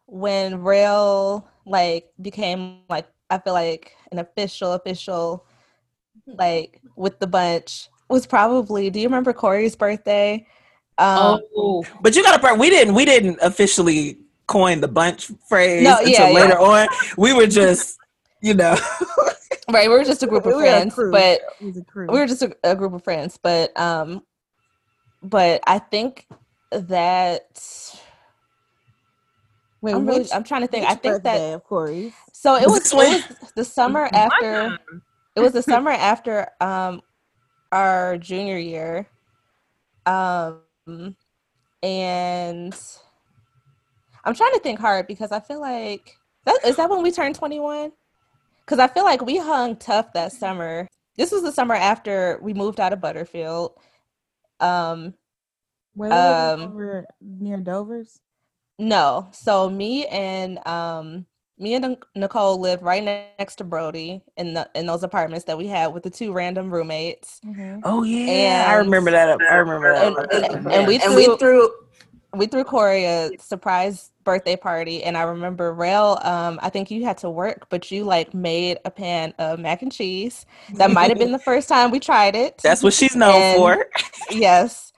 when 0.08 0.62
Rail 0.62 1.48
like 1.66 2.10
became 2.22 2.80
like 2.90 3.08
I 3.30 3.38
feel 3.40 3.54
like 3.54 3.96
an 4.12 4.20
official 4.20 4.74
official 4.74 5.46
like 6.28 6.82
with 6.96 7.20
the 7.20 7.28
bunch 7.28 7.90
was 8.10 8.28
probably. 8.28 8.90
Do 8.90 9.00
you 9.00 9.08
remember 9.08 9.34
Corey's 9.34 9.76
birthday? 9.76 10.46
Um, 10.98 11.42
Oh, 11.56 11.84
But 12.02 12.16
you 12.16 12.24
got 12.24 12.40
to. 12.42 12.54
We 12.56 12.70
didn't. 12.70 12.94
We 12.94 13.04
didn't 13.06 13.40
officially 13.42 14.18
coin 14.48 14.80
the 14.82 14.88
bunch 14.88 15.32
phrase 15.50 15.84
No, 15.84 15.98
until 15.98 16.10
yeah, 16.12 16.28
yeah. 16.30 16.34
later 16.34 16.60
on. 16.60 16.88
We 17.18 17.34
were 17.34 17.48
just 17.48 17.98
you 18.42 18.54
know. 18.54 18.76
right, 19.72 19.90
we 19.90 19.96
were 19.96 20.04
just 20.04 20.22
a 20.24 20.28
group 20.28 20.46
of 20.46 20.54
We 20.54 20.58
were 20.58 20.66
a 20.66 20.70
friends, 20.70 20.94
crew. 20.94 21.12
but 21.12 21.42
It 21.60 21.78
a 21.78 21.84
crew. 21.84 22.08
we 22.12 22.20
were 22.20 22.28
just 22.28 22.44
a, 22.44 22.56
a 22.64 22.76
group 22.76 22.94
of 22.94 23.04
friends. 23.04 23.40
But 23.42 23.78
um, 23.80 24.24
but 25.30 25.62
I 25.68 25.80
think 25.80 26.28
that 26.72 27.96
Wait, 29.82 29.94
I'm 29.94 30.06
really 30.06 30.20
which- 30.22 30.34
I'm 30.34 30.44
trying 30.44 30.62
to 30.62 30.68
think. 30.68 30.86
I 30.86 30.96
think 30.96 31.24
that 31.24 31.24
birthday 31.24 31.54
of 31.54 31.64
Corey. 31.64 32.14
so 32.34 32.56
it 32.56 32.68
Was 32.68 32.94
was, 32.94 33.08
it 33.08 33.40
was 33.42 33.52
the 33.56 33.66
summer 33.66 34.10
after 34.14 34.78
it 35.36 35.40
was 35.40 35.54
the 35.54 35.64
summer 35.64 35.92
after 35.92 36.48
um 36.62 37.02
our 37.72 38.18
junior 38.18 38.58
year. 38.58 39.08
Um 40.06 40.62
and 41.84 42.76
i'm 44.24 44.34
trying 44.34 44.54
to 44.54 44.60
think 44.60 44.80
hard 44.80 45.06
because 45.08 45.32
i 45.32 45.40
feel 45.40 45.60
like 45.60 46.16
that 46.46 46.58
is 46.66 46.76
that 46.78 46.90
when 46.90 47.04
we 47.04 47.12
turned 47.12 47.36
21 47.36 47.92
because 48.62 48.80
i 48.80 48.88
feel 48.88 49.04
like 49.04 49.24
we 49.24 49.38
hung 49.38 49.76
tough 49.76 50.12
that 50.14 50.32
summer. 50.32 50.88
This 51.18 51.32
was 51.32 51.44
the 51.44 51.52
summer 51.52 51.76
after 51.76 52.40
we 52.42 52.54
moved 52.54 52.80
out 52.80 52.92
of 52.94 53.02
butterfield 53.02 53.74
um 54.60 55.14
Where 55.94 56.10
they 56.10 56.16
live 56.16 56.60
Um, 56.62 57.06
near 57.22 57.58
Dover's. 57.58 58.20
no 58.78 59.28
so 59.32 59.70
me 59.70 60.06
and 60.08 60.66
um 60.68 61.26
me 61.58 61.76
and 61.76 61.98
nicole 62.16 62.60
lived 62.60 62.84
right 62.84 63.04
next 63.04 63.56
to 63.56 63.64
brody 63.64 64.22
in 64.36 64.54
the 64.54 64.70
in 64.76 64.86
those 64.86 65.04
apartments 65.04 65.46
that 65.46 65.58
we 65.58 65.68
had 65.68 65.94
with 65.94 66.04
the 66.04 66.10
two 66.10 66.34
random 66.34 66.70
roommates 66.70 67.40
Oh 67.84 68.04
yeah, 68.04 68.66
I 68.68 68.74
remember 68.76 69.12
that. 69.12 69.40
I 69.50 69.56
remember 69.56 69.94
and, 69.94 70.16
that. 70.16 70.54
and, 70.54 70.72
and 70.74 70.88
we 70.88 70.96
and 70.96 71.04
threw, 71.04 71.16
we 71.16 71.38
threw. 71.38 71.70
We 72.36 72.48
threw 72.48 72.64
Corey 72.64 73.06
a 73.06 73.32
surprise 73.40 74.12
birthday 74.24 74.56
party, 74.56 75.04
and 75.04 75.18
I 75.18 75.24
remember 75.24 75.74
Rail. 75.74 76.20
Um, 76.22 76.60
I 76.62 76.70
think 76.70 76.92
you 76.92 77.06
had 77.06 77.18
to 77.20 77.30
work, 77.30 77.68
but 77.70 77.92
you 77.92 78.04
like 78.04 78.34
made 78.34 78.80
a 78.86 78.92
pan 78.92 79.34
of 79.40 79.60
mac 79.60 79.82
and 79.82 79.92
cheese. 79.92 80.46
That 80.74 80.92
might 80.92 81.10
have 81.10 81.18
been 81.18 81.32
the 81.32 81.40
first 81.40 81.70
time 81.70 81.92
we 81.92 82.00
tried 82.00 82.36
it. 82.36 82.60
That's 82.64 82.84
what 82.84 82.94
she's 82.94 83.16
known 83.16 83.36
And- 83.36 83.58
for. 83.58 83.88
yes. 84.32 84.92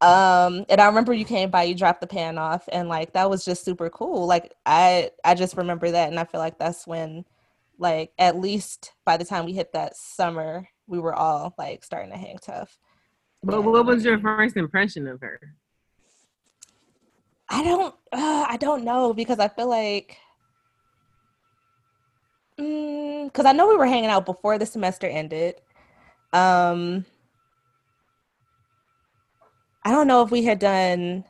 Um, 0.00 0.66
and 0.68 0.80
I 0.82 0.86
remember 0.86 1.14
you 1.14 1.24
came 1.24 1.50
by, 1.50 1.62
you 1.62 1.74
dropped 1.74 2.02
the 2.02 2.06
pan 2.06 2.36
off, 2.36 2.68
and 2.70 2.88
like 2.88 3.12
that 3.14 3.30
was 3.30 3.44
just 3.44 3.64
super 3.64 3.88
cool. 3.88 4.26
Like 4.26 4.52
I, 4.66 5.10
I 5.24 5.34
just 5.34 5.56
remember 5.56 5.90
that, 5.90 6.10
and 6.10 6.18
I 6.20 6.24
feel 6.24 6.40
like 6.40 6.58
that's 6.58 6.86
when, 6.86 7.24
like, 7.78 8.12
at 8.18 8.38
least 8.38 8.92
by 9.06 9.16
the 9.16 9.24
time 9.24 9.46
we 9.46 9.52
hit 9.52 9.72
that 9.72 9.96
summer, 9.96 10.68
we 10.86 10.98
were 10.98 11.14
all 11.14 11.54
like 11.56 11.84
starting 11.84 12.10
to 12.10 12.18
hang 12.18 12.38
tough. 12.38 12.76
But 13.42 13.62
what 13.62 13.86
was 13.86 14.04
your 14.04 14.18
first 14.18 14.56
impression 14.56 15.06
of 15.06 15.20
her? 15.20 15.40
I 17.48 17.62
don't 17.62 17.94
uh, 18.12 18.46
I 18.48 18.56
don't 18.56 18.84
know 18.84 19.12
because 19.12 19.38
I 19.38 19.48
feel 19.48 19.68
like 19.68 20.16
because 22.56 23.46
I 23.46 23.52
know 23.52 23.68
we 23.68 23.76
were 23.76 23.86
hanging 23.86 24.10
out 24.10 24.26
before 24.26 24.58
the 24.58 24.66
semester 24.66 25.06
ended. 25.06 25.56
Um 26.32 27.04
I 29.84 29.90
don't 29.90 30.06
know 30.06 30.22
if 30.22 30.30
we 30.30 30.44
had 30.44 30.58
done 30.58 31.24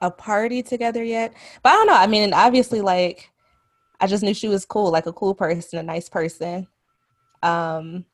a 0.00 0.10
party 0.10 0.62
together 0.62 1.04
yet. 1.04 1.34
But 1.62 1.70
I 1.70 1.72
don't 1.76 1.86
know. 1.86 1.94
I 1.94 2.06
mean, 2.06 2.32
obviously 2.32 2.80
like 2.80 3.30
I 4.00 4.06
just 4.06 4.22
knew 4.22 4.34
she 4.34 4.48
was 4.48 4.64
cool, 4.64 4.90
like 4.90 5.06
a 5.06 5.12
cool 5.12 5.34
person, 5.34 5.78
a 5.78 5.82
nice 5.82 6.08
person. 6.08 6.66
Um 7.42 8.06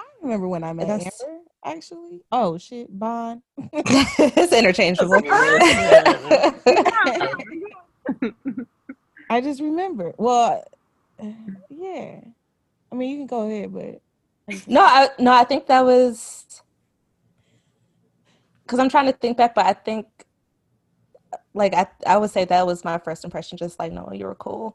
I 0.00 0.04
remember 0.22 0.48
when 0.48 0.64
I 0.64 0.72
met 0.72 0.88
Amber. 0.90 1.37
Actually, 1.68 2.22
oh 2.32 2.56
shit, 2.56 2.86
Bond. 2.98 3.42
it's 3.72 4.52
interchangeable. 4.54 5.20
I 9.30 9.42
just 9.42 9.60
remember. 9.60 10.14
Well, 10.16 10.64
yeah. 11.68 12.20
I 12.90 12.94
mean, 12.94 13.10
you 13.10 13.16
can 13.18 13.26
go 13.26 13.46
ahead, 13.46 13.74
but 13.74 14.00
I 14.50 14.62
No, 14.66 14.80
I 14.80 15.10
no, 15.18 15.30
I 15.30 15.44
think 15.44 15.66
that 15.66 15.84
was 15.84 16.62
because 18.62 18.78
I'm 18.78 18.88
trying 18.88 19.06
to 19.06 19.12
think 19.12 19.36
back, 19.36 19.54
but 19.54 19.66
I 19.66 19.74
think 19.74 20.06
like 21.52 21.74
I 21.74 21.86
I 22.06 22.16
would 22.16 22.30
say 22.30 22.46
that 22.46 22.66
was 22.66 22.82
my 22.82 22.96
first 22.96 23.24
impression, 23.24 23.58
just 23.58 23.78
like 23.78 23.92
no, 23.92 24.10
you 24.14 24.24
were 24.24 24.34
cool. 24.36 24.74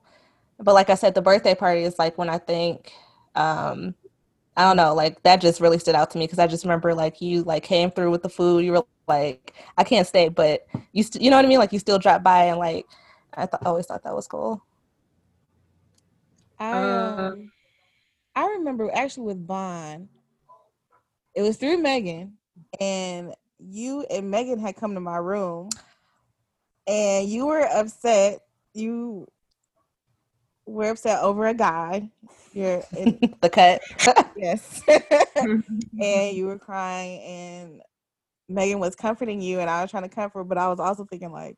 But 0.59 0.75
like 0.75 0.91
I 0.91 0.95
said, 0.95 1.15
the 1.15 1.23
birthday 1.23 1.55
party 1.55 1.81
is 1.81 1.97
like 1.97 2.19
when 2.19 2.29
I 2.29 2.37
think 2.37 2.91
um 3.33 3.95
I 4.55 4.63
don't 4.65 4.77
know, 4.77 4.93
like 4.93 5.21
that 5.23 5.41
just 5.41 5.59
really 5.59 5.79
stood 5.79 5.95
out 5.95 6.11
to 6.11 6.17
me 6.17 6.25
because 6.25 6.39
I 6.39 6.47
just 6.47 6.63
remember 6.63 6.93
like 6.93 7.21
you 7.21 7.43
like 7.43 7.63
came 7.63 7.89
through 7.89 8.11
with 8.11 8.21
the 8.21 8.29
food. 8.29 8.63
You 8.63 8.73
were 8.73 8.85
like, 9.07 9.53
I 9.77 9.83
can't 9.83 10.07
stay, 10.07 10.29
but 10.29 10.67
you 10.91 11.03
st- 11.03 11.23
you 11.23 11.31
know 11.31 11.37
what 11.37 11.45
I 11.45 11.47
mean? 11.47 11.59
Like 11.59 11.73
you 11.73 11.79
still 11.79 11.99
dropped 11.99 12.23
by 12.23 12.45
and 12.45 12.59
like 12.59 12.85
I 13.33 13.45
th- 13.47 13.63
always 13.65 13.87
thought 13.87 14.03
that 14.03 14.13
was 14.15 14.27
cool. 14.27 14.61
I 16.59 16.71
Uh, 16.71 17.31
um, 17.31 17.51
I 18.35 18.45
remember 18.57 18.89
actually 18.93 19.25
with 19.25 19.45
Vaughn, 19.47 20.09
it 21.35 21.41
was 21.41 21.57
through 21.57 21.77
Megan, 21.77 22.37
and 22.79 23.33
you 23.59 24.05
and 24.09 24.29
Megan 24.29 24.59
had 24.59 24.75
come 24.75 24.93
to 24.93 24.99
my 24.99 25.17
room, 25.17 25.69
and 26.87 27.27
you 27.27 27.47
were 27.47 27.65
upset. 27.65 28.41
You 28.73 29.27
were 30.65 30.89
upset 30.89 31.21
over 31.21 31.47
a 31.47 31.53
guy. 31.53 32.09
You're 32.53 32.83
in 32.95 33.35
the 33.41 33.49
cut. 33.49 33.81
yes, 34.37 34.81
mm-hmm. 34.87 36.01
and 36.01 36.35
you 36.35 36.45
were 36.45 36.59
crying, 36.59 37.21
and 37.21 37.81
Megan 38.49 38.79
was 38.79 38.95
comforting 38.95 39.41
you, 39.41 39.59
and 39.59 39.69
I 39.69 39.81
was 39.81 39.91
trying 39.91 40.03
to 40.03 40.09
comfort, 40.09 40.45
but 40.45 40.57
I 40.57 40.67
was 40.69 40.79
also 40.79 41.05
thinking 41.05 41.31
like, 41.31 41.55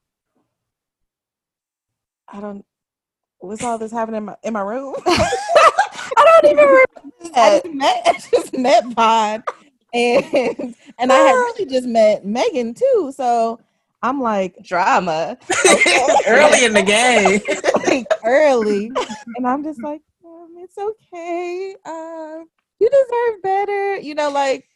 I 2.27 2.39
don't. 2.39 2.65
What's 3.39 3.63
all 3.63 3.77
this 3.77 3.91
happening 3.91 4.19
in 4.19 4.25
my 4.25 4.35
in 4.43 4.53
my 4.53 4.61
room? 4.61 4.95
I 5.05 6.39
don't 6.41 6.51
even 6.51 6.65
remember 6.65 6.85
I 7.35 7.61
just 7.61 7.73
met 7.73 8.01
I 8.05 8.13
just 8.13 8.57
met 8.57 8.95
Pod 8.95 9.43
and 9.93 10.75
and 10.99 11.11
I 11.11 11.15
had 11.15 11.31
really 11.31 11.65
just 11.65 11.87
met 11.87 12.25
Megan 12.25 12.73
too. 12.73 13.13
So 13.15 13.59
I'm 14.05 14.21
like, 14.21 14.55
drama. 14.63 15.35
Early 16.27 16.63
in 16.63 16.73
the 16.73 16.83
game. 16.85 17.41
like 17.87 18.07
early. 18.23 18.91
And 19.35 19.47
I'm 19.47 19.63
just 19.63 19.81
like, 19.81 20.01
um, 20.23 20.53
it's 20.59 20.77
okay. 20.77 21.75
Um, 21.85 22.45
you 22.79 22.87
deserve 22.87 23.41
better. 23.41 23.97
You 23.97 24.13
know, 24.13 24.29
like 24.29 24.67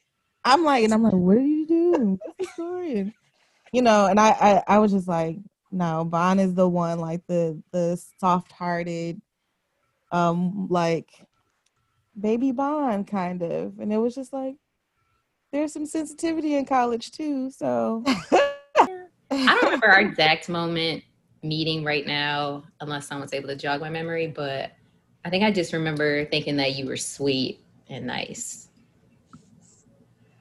I'm 0.43 0.63
like, 0.63 0.83
and 0.83 0.93
I'm 0.93 1.03
like, 1.03 1.13
what 1.13 1.35
did 1.35 1.45
you 1.45 1.67
do? 1.67 2.19
What's 2.23 2.37
the 2.39 2.53
story? 2.53 2.97
And, 2.97 3.13
you 3.71 3.83
know, 3.83 4.07
and 4.07 4.19
I, 4.19 4.29
I 4.29 4.63
I 4.67 4.79
was 4.79 4.91
just 4.91 5.07
like, 5.07 5.37
no, 5.71 6.05
Bon 6.05 6.39
is 6.39 6.55
the 6.55 6.67
one, 6.67 6.97
like 6.97 7.21
the 7.27 7.61
the 7.71 8.01
soft 8.19 8.51
hearted, 8.51 9.21
um, 10.11 10.67
like 10.71 11.09
baby 12.19 12.51
Bon 12.51 13.03
kind 13.03 13.43
of. 13.43 13.77
And 13.77 13.93
it 13.93 13.97
was 13.97 14.15
just 14.15 14.33
like 14.33 14.55
there's 15.51 15.73
some 15.73 15.85
sensitivity 15.85 16.55
in 16.55 16.65
college 16.65 17.11
too. 17.11 17.51
So 17.51 18.03
I 19.31 19.45
don't 19.45 19.63
remember 19.63 19.87
our 19.87 20.01
exact 20.01 20.49
moment 20.49 21.03
meeting 21.43 21.83
right 21.83 22.05
now, 22.05 22.63
unless 22.81 23.07
someone's 23.07 23.33
able 23.33 23.47
to 23.49 23.55
jog 23.55 23.81
my 23.81 23.89
memory. 23.89 24.27
But 24.27 24.71
I 25.25 25.29
think 25.29 25.43
I 25.43 25.51
just 25.51 25.73
remember 25.73 26.25
thinking 26.25 26.57
that 26.57 26.75
you 26.75 26.85
were 26.85 26.97
sweet 26.97 27.59
and 27.89 28.05
nice. 28.05 28.69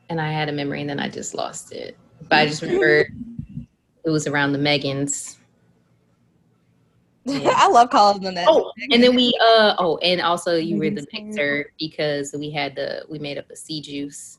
And 0.09 0.21
I 0.21 0.33
had 0.33 0.49
a 0.49 0.53
memory 0.53 0.81
and 0.81 0.89
then 0.89 1.01
I 1.01 1.09
just 1.09 1.35
lost 1.35 1.73
it. 1.73 1.97
But 2.29 2.39
I 2.39 2.47
just 2.47 2.63
remember 2.63 3.09
it 4.05 4.11
was 4.11 4.27
around 4.27 4.53
the 4.53 4.59
Megans. 4.59 5.37
Yeah. 7.25 7.53
I 7.57 7.69
love 7.69 7.91
calling 7.91 8.23
them 8.23 8.35
that. 8.35 8.47
Oh, 8.49 8.73
and 8.91 9.03
then 9.03 9.15
we 9.15 9.39
uh 9.43 9.75
oh, 9.79 9.99
and 9.99 10.21
also 10.21 10.57
you 10.57 10.79
were 10.79 10.89
the 10.89 11.07
Megan's 11.13 11.37
mixer 11.37 11.73
because 11.79 12.35
we 12.37 12.51
had 12.51 12.75
the 12.75 13.05
we 13.09 13.19
made 13.19 13.37
up 13.37 13.49
the 13.49 13.57
sea 13.57 13.83
juice. 13.83 14.39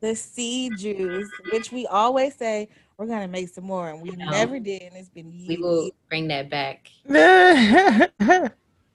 the 0.00 0.14
sea 0.14 0.70
juice, 0.70 1.28
which 1.52 1.70
we 1.70 1.86
always 1.86 2.34
say 2.34 2.70
we're 2.98 3.06
gonna 3.06 3.28
make 3.28 3.48
some 3.48 3.64
more, 3.64 3.90
and 3.90 4.02
we 4.02 4.10
know. 4.10 4.28
never 4.30 4.58
did, 4.58 4.82
and 4.82 4.96
it's 4.96 5.08
been 5.08 5.32
We 5.46 5.56
will 5.56 5.90
bring 6.08 6.28
that 6.28 6.50
back. 6.50 6.90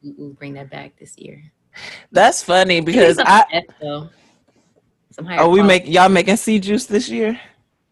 We 0.03 0.11
will 0.17 0.33
bring 0.33 0.53
that 0.55 0.69
back 0.69 0.99
this 0.99 1.17
year. 1.17 1.41
That's 2.11 2.43
funny 2.43 2.81
because 2.81 3.15
Some 3.15 3.25
I 3.25 3.45
F, 3.53 3.63
though. 3.79 4.09
Some 5.11 5.23
higher 5.23 5.39
oh 5.39 5.49
we 5.49 5.59
quality 5.59 5.85
make 5.85 5.87
y'all 5.87 6.09
making 6.09 6.35
sea 6.35 6.59
juice 6.59 6.85
this 6.87 7.07
year. 7.07 7.39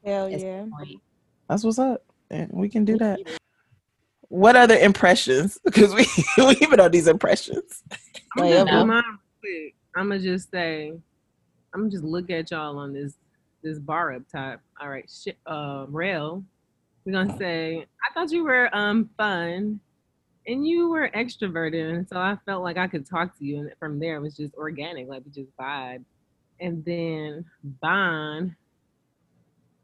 Hell 0.03 0.25
at 0.25 0.41
yeah! 0.41 0.65
That's 1.47 1.63
what's 1.63 1.79
up. 1.79 2.03
Yeah, 2.29 2.47
we 2.49 2.67
can 2.67 2.83
do 2.83 2.97
that. 2.97 3.19
What 4.27 4.57
other 4.57 4.77
impressions? 4.77 5.57
Because 5.63 5.95
we 5.95 6.05
we 6.37 6.67
been 6.67 6.81
on 6.81 6.91
these 6.91 7.07
impressions. 7.07 7.81
I'm 8.35 8.43
gonna 8.43 8.65
no. 8.65 8.65
do 8.65 8.85
mine 8.87 9.03
real 9.05 9.17
quick. 9.39 9.75
I'm 9.95 10.09
gonna 10.09 10.19
just 10.19 10.51
say, 10.51 10.91
I'm 11.73 11.79
gonna 11.79 11.91
just 11.91 12.03
look 12.03 12.29
at 12.29 12.51
y'all 12.51 12.77
on 12.77 12.91
this 12.91 13.13
this 13.63 13.79
bar 13.79 14.13
up 14.13 14.23
top. 14.31 14.61
All 14.79 14.89
right, 14.89 15.09
shit, 15.09 15.37
uh, 15.45 15.85
rail. 15.89 16.43
We're 17.05 17.13
gonna 17.13 17.37
say, 17.37 17.85
I 18.07 18.13
thought 18.13 18.31
you 18.31 18.43
were 18.43 18.69
um 18.75 19.09
fun, 19.17 19.79
and 20.47 20.67
you 20.67 20.89
were 20.89 21.09
extroverted, 21.09 21.93
and 21.93 22.07
so 22.07 22.17
I 22.17 22.37
felt 22.45 22.63
like 22.63 22.77
I 22.77 22.87
could 22.87 23.07
talk 23.07 23.37
to 23.39 23.45
you, 23.45 23.59
and 23.59 23.71
from 23.79 23.99
there 23.99 24.17
it 24.17 24.21
was 24.21 24.35
just 24.35 24.55
organic, 24.55 25.07
like 25.07 25.23
we 25.25 25.31
just 25.31 25.55
vibe. 25.57 26.03
And 26.59 26.85
then 26.85 27.45
Bon, 27.63 28.55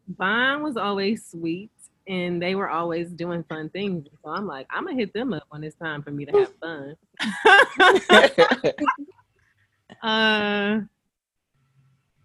Bon 0.08 0.62
was 0.62 0.78
always 0.78 1.26
sweet 1.26 1.72
and 2.08 2.42
they 2.42 2.56
were 2.56 2.70
always 2.70 3.10
doing 3.12 3.44
fun 3.44 3.70
things. 3.70 4.08
So 4.24 4.30
I'm 4.30 4.48
like, 4.48 4.68
I'm 4.70 4.86
gonna 4.86 4.96
hit 4.96 5.14
them 5.14 5.34
up 5.34 5.44
when 5.50 5.64
it's 5.64 5.76
time 5.76 6.02
for 6.02 6.12
me 6.12 6.26
to 6.26 6.32
have 6.32 6.54
fun. 6.62 6.96
uh, 10.04 10.80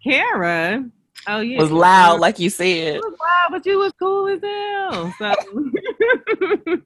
Kara, 0.03 0.89
oh 1.27 1.39
yeah, 1.39 1.59
was 1.59 1.71
loud, 1.71 2.19
like 2.19 2.39
you 2.39 2.49
said. 2.49 2.95
It 2.95 3.01
was 3.03 3.17
loud, 3.19 3.51
but 3.51 3.65
you 3.65 3.79
was 3.79 3.93
cool 3.99 4.27
as 4.27 4.41
hell. 4.41 5.13
So 5.17 5.33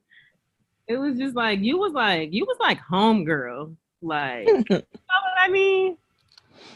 it 0.88 0.98
was 0.98 1.18
just 1.18 1.36
like 1.36 1.60
you 1.60 1.78
was 1.78 1.94
like 1.94 2.34
you 2.34 2.46
was 2.46 2.58
like 2.60 2.80
homegirl, 2.80 3.76
like 4.02 4.48
you 4.48 4.54
know 4.70 4.78
what 4.80 5.38
I 5.38 5.48
mean. 5.50 5.98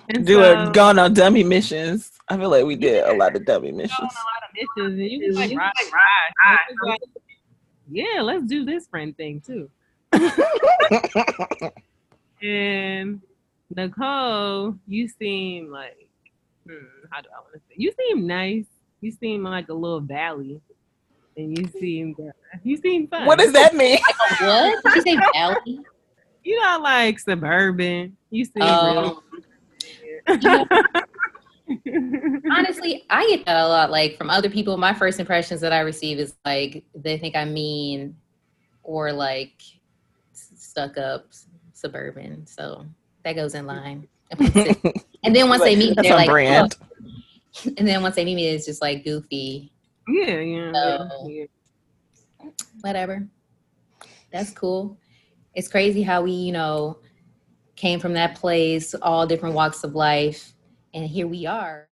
And 0.10 0.26
Doing 0.26 0.66
so- 0.68 0.72
going 0.72 1.00
on 1.00 1.14
dummy 1.14 1.44
missions. 1.44 2.12
I 2.28 2.38
feel 2.38 2.50
like 2.50 2.66
we 2.66 2.76
did 2.78 3.04
a 3.04 3.14
lot 3.14 3.36
of 3.36 3.46
dummy 3.46 3.72
missions. 3.72 4.00
a 4.00 4.04
lot 4.04 4.14
of 4.44 4.52
missions, 4.56 5.00
and 5.00 5.10
you 5.12 5.28
was 5.28 5.36
like, 5.36 5.52
right, 5.58 5.72
right. 5.76 6.32
So 6.44 6.54
it 6.54 6.76
was 6.82 6.90
like, 6.90 7.02
yeah, 7.92 8.22
let's 8.22 8.46
do 8.46 8.64
this 8.64 8.88
friend 8.88 9.16
thing 9.18 9.42
too. 9.42 9.70
and 12.42 13.22
Nicole, 13.76 14.76
you 14.88 15.08
seem 15.10 15.70
like, 15.72 16.08
hmm, 16.68 16.86
how 17.12 17.22
do 17.22 17.28
I 17.36 17.40
want 17.40 17.54
to 17.54 17.60
say? 17.60 17.76
You 17.78 17.92
seem 18.00 18.28
nice. 18.28 18.66
You 19.02 19.12
seem 19.12 19.44
like 19.44 19.70
a 19.70 19.74
little 19.74 20.00
valley, 20.00 20.62
and 21.38 21.58
you 21.58 21.68
seem 21.68 22.16
you 22.64 22.78
seem 22.78 23.08
fun. 23.08 23.26
What 23.26 23.40
does 23.40 23.54
that 23.54 23.76
mean? 23.76 24.00
What? 24.42 24.84
Did 24.84 24.96
you 24.96 25.02
say 25.02 25.18
valley? 25.34 25.80
You 26.44 26.60
know, 26.62 26.80
like 26.82 27.20
suburban. 27.20 28.18
You 28.30 28.46
seem 28.46 28.54
Oh. 28.64 29.22
real. 30.28 30.68
Honestly, 32.52 33.04
I 33.10 33.28
get 33.28 33.46
that 33.46 33.58
a 33.64 33.68
lot. 33.68 33.92
Like 33.92 34.18
from 34.18 34.30
other 34.30 34.50
people, 34.50 34.78
my 34.78 34.94
first 34.94 35.20
impressions 35.20 35.62
that 35.62 35.72
I 35.74 35.80
receive 35.82 36.20
is 36.20 36.36
like 36.46 36.84
they 36.96 37.18
think 37.18 37.36
I'm 37.36 37.54
mean 37.54 38.16
or 38.84 39.12
like 39.14 39.62
stuck 40.34 40.98
up, 40.98 41.28
suburban. 41.74 42.46
So 42.48 42.86
that 43.24 43.34
goes 43.34 43.56
in 43.56 43.66
line. 43.66 44.08
And 45.24 45.36
then 45.36 45.50
once 45.50 45.64
they 45.64 45.76
meet 45.76 45.96
me, 45.98 46.04
they're 46.04 46.16
like, 46.16 46.30
brand. 46.30 46.76
oh. 46.82 47.72
and 47.78 47.88
then 47.88 48.02
once 48.02 48.16
they 48.16 48.26
meet 48.26 48.36
me, 48.36 48.48
it's 48.48 48.66
just 48.66 48.82
like 48.82 49.04
goofy, 49.04 49.72
yeah, 50.08 50.26
yeah, 50.26 50.72
yeah, 50.72 51.08
Oh. 51.12 51.28
yeah. 51.28 51.46
whatever. 52.82 53.28
That's 54.32 54.52
cool. 54.52 54.98
It's 55.54 55.68
crazy 55.68 56.02
how 56.02 56.22
we, 56.22 56.32
you 56.32 56.52
know, 56.54 57.00
came 57.76 58.00
from 58.00 58.14
that 58.14 58.36
place, 58.36 58.94
all 58.96 59.28
different 59.28 59.56
walks 59.56 59.84
of 59.84 59.96
life, 59.96 60.54
and 60.94 61.06
here 61.06 61.28
we 61.28 61.46
are. 61.46 61.88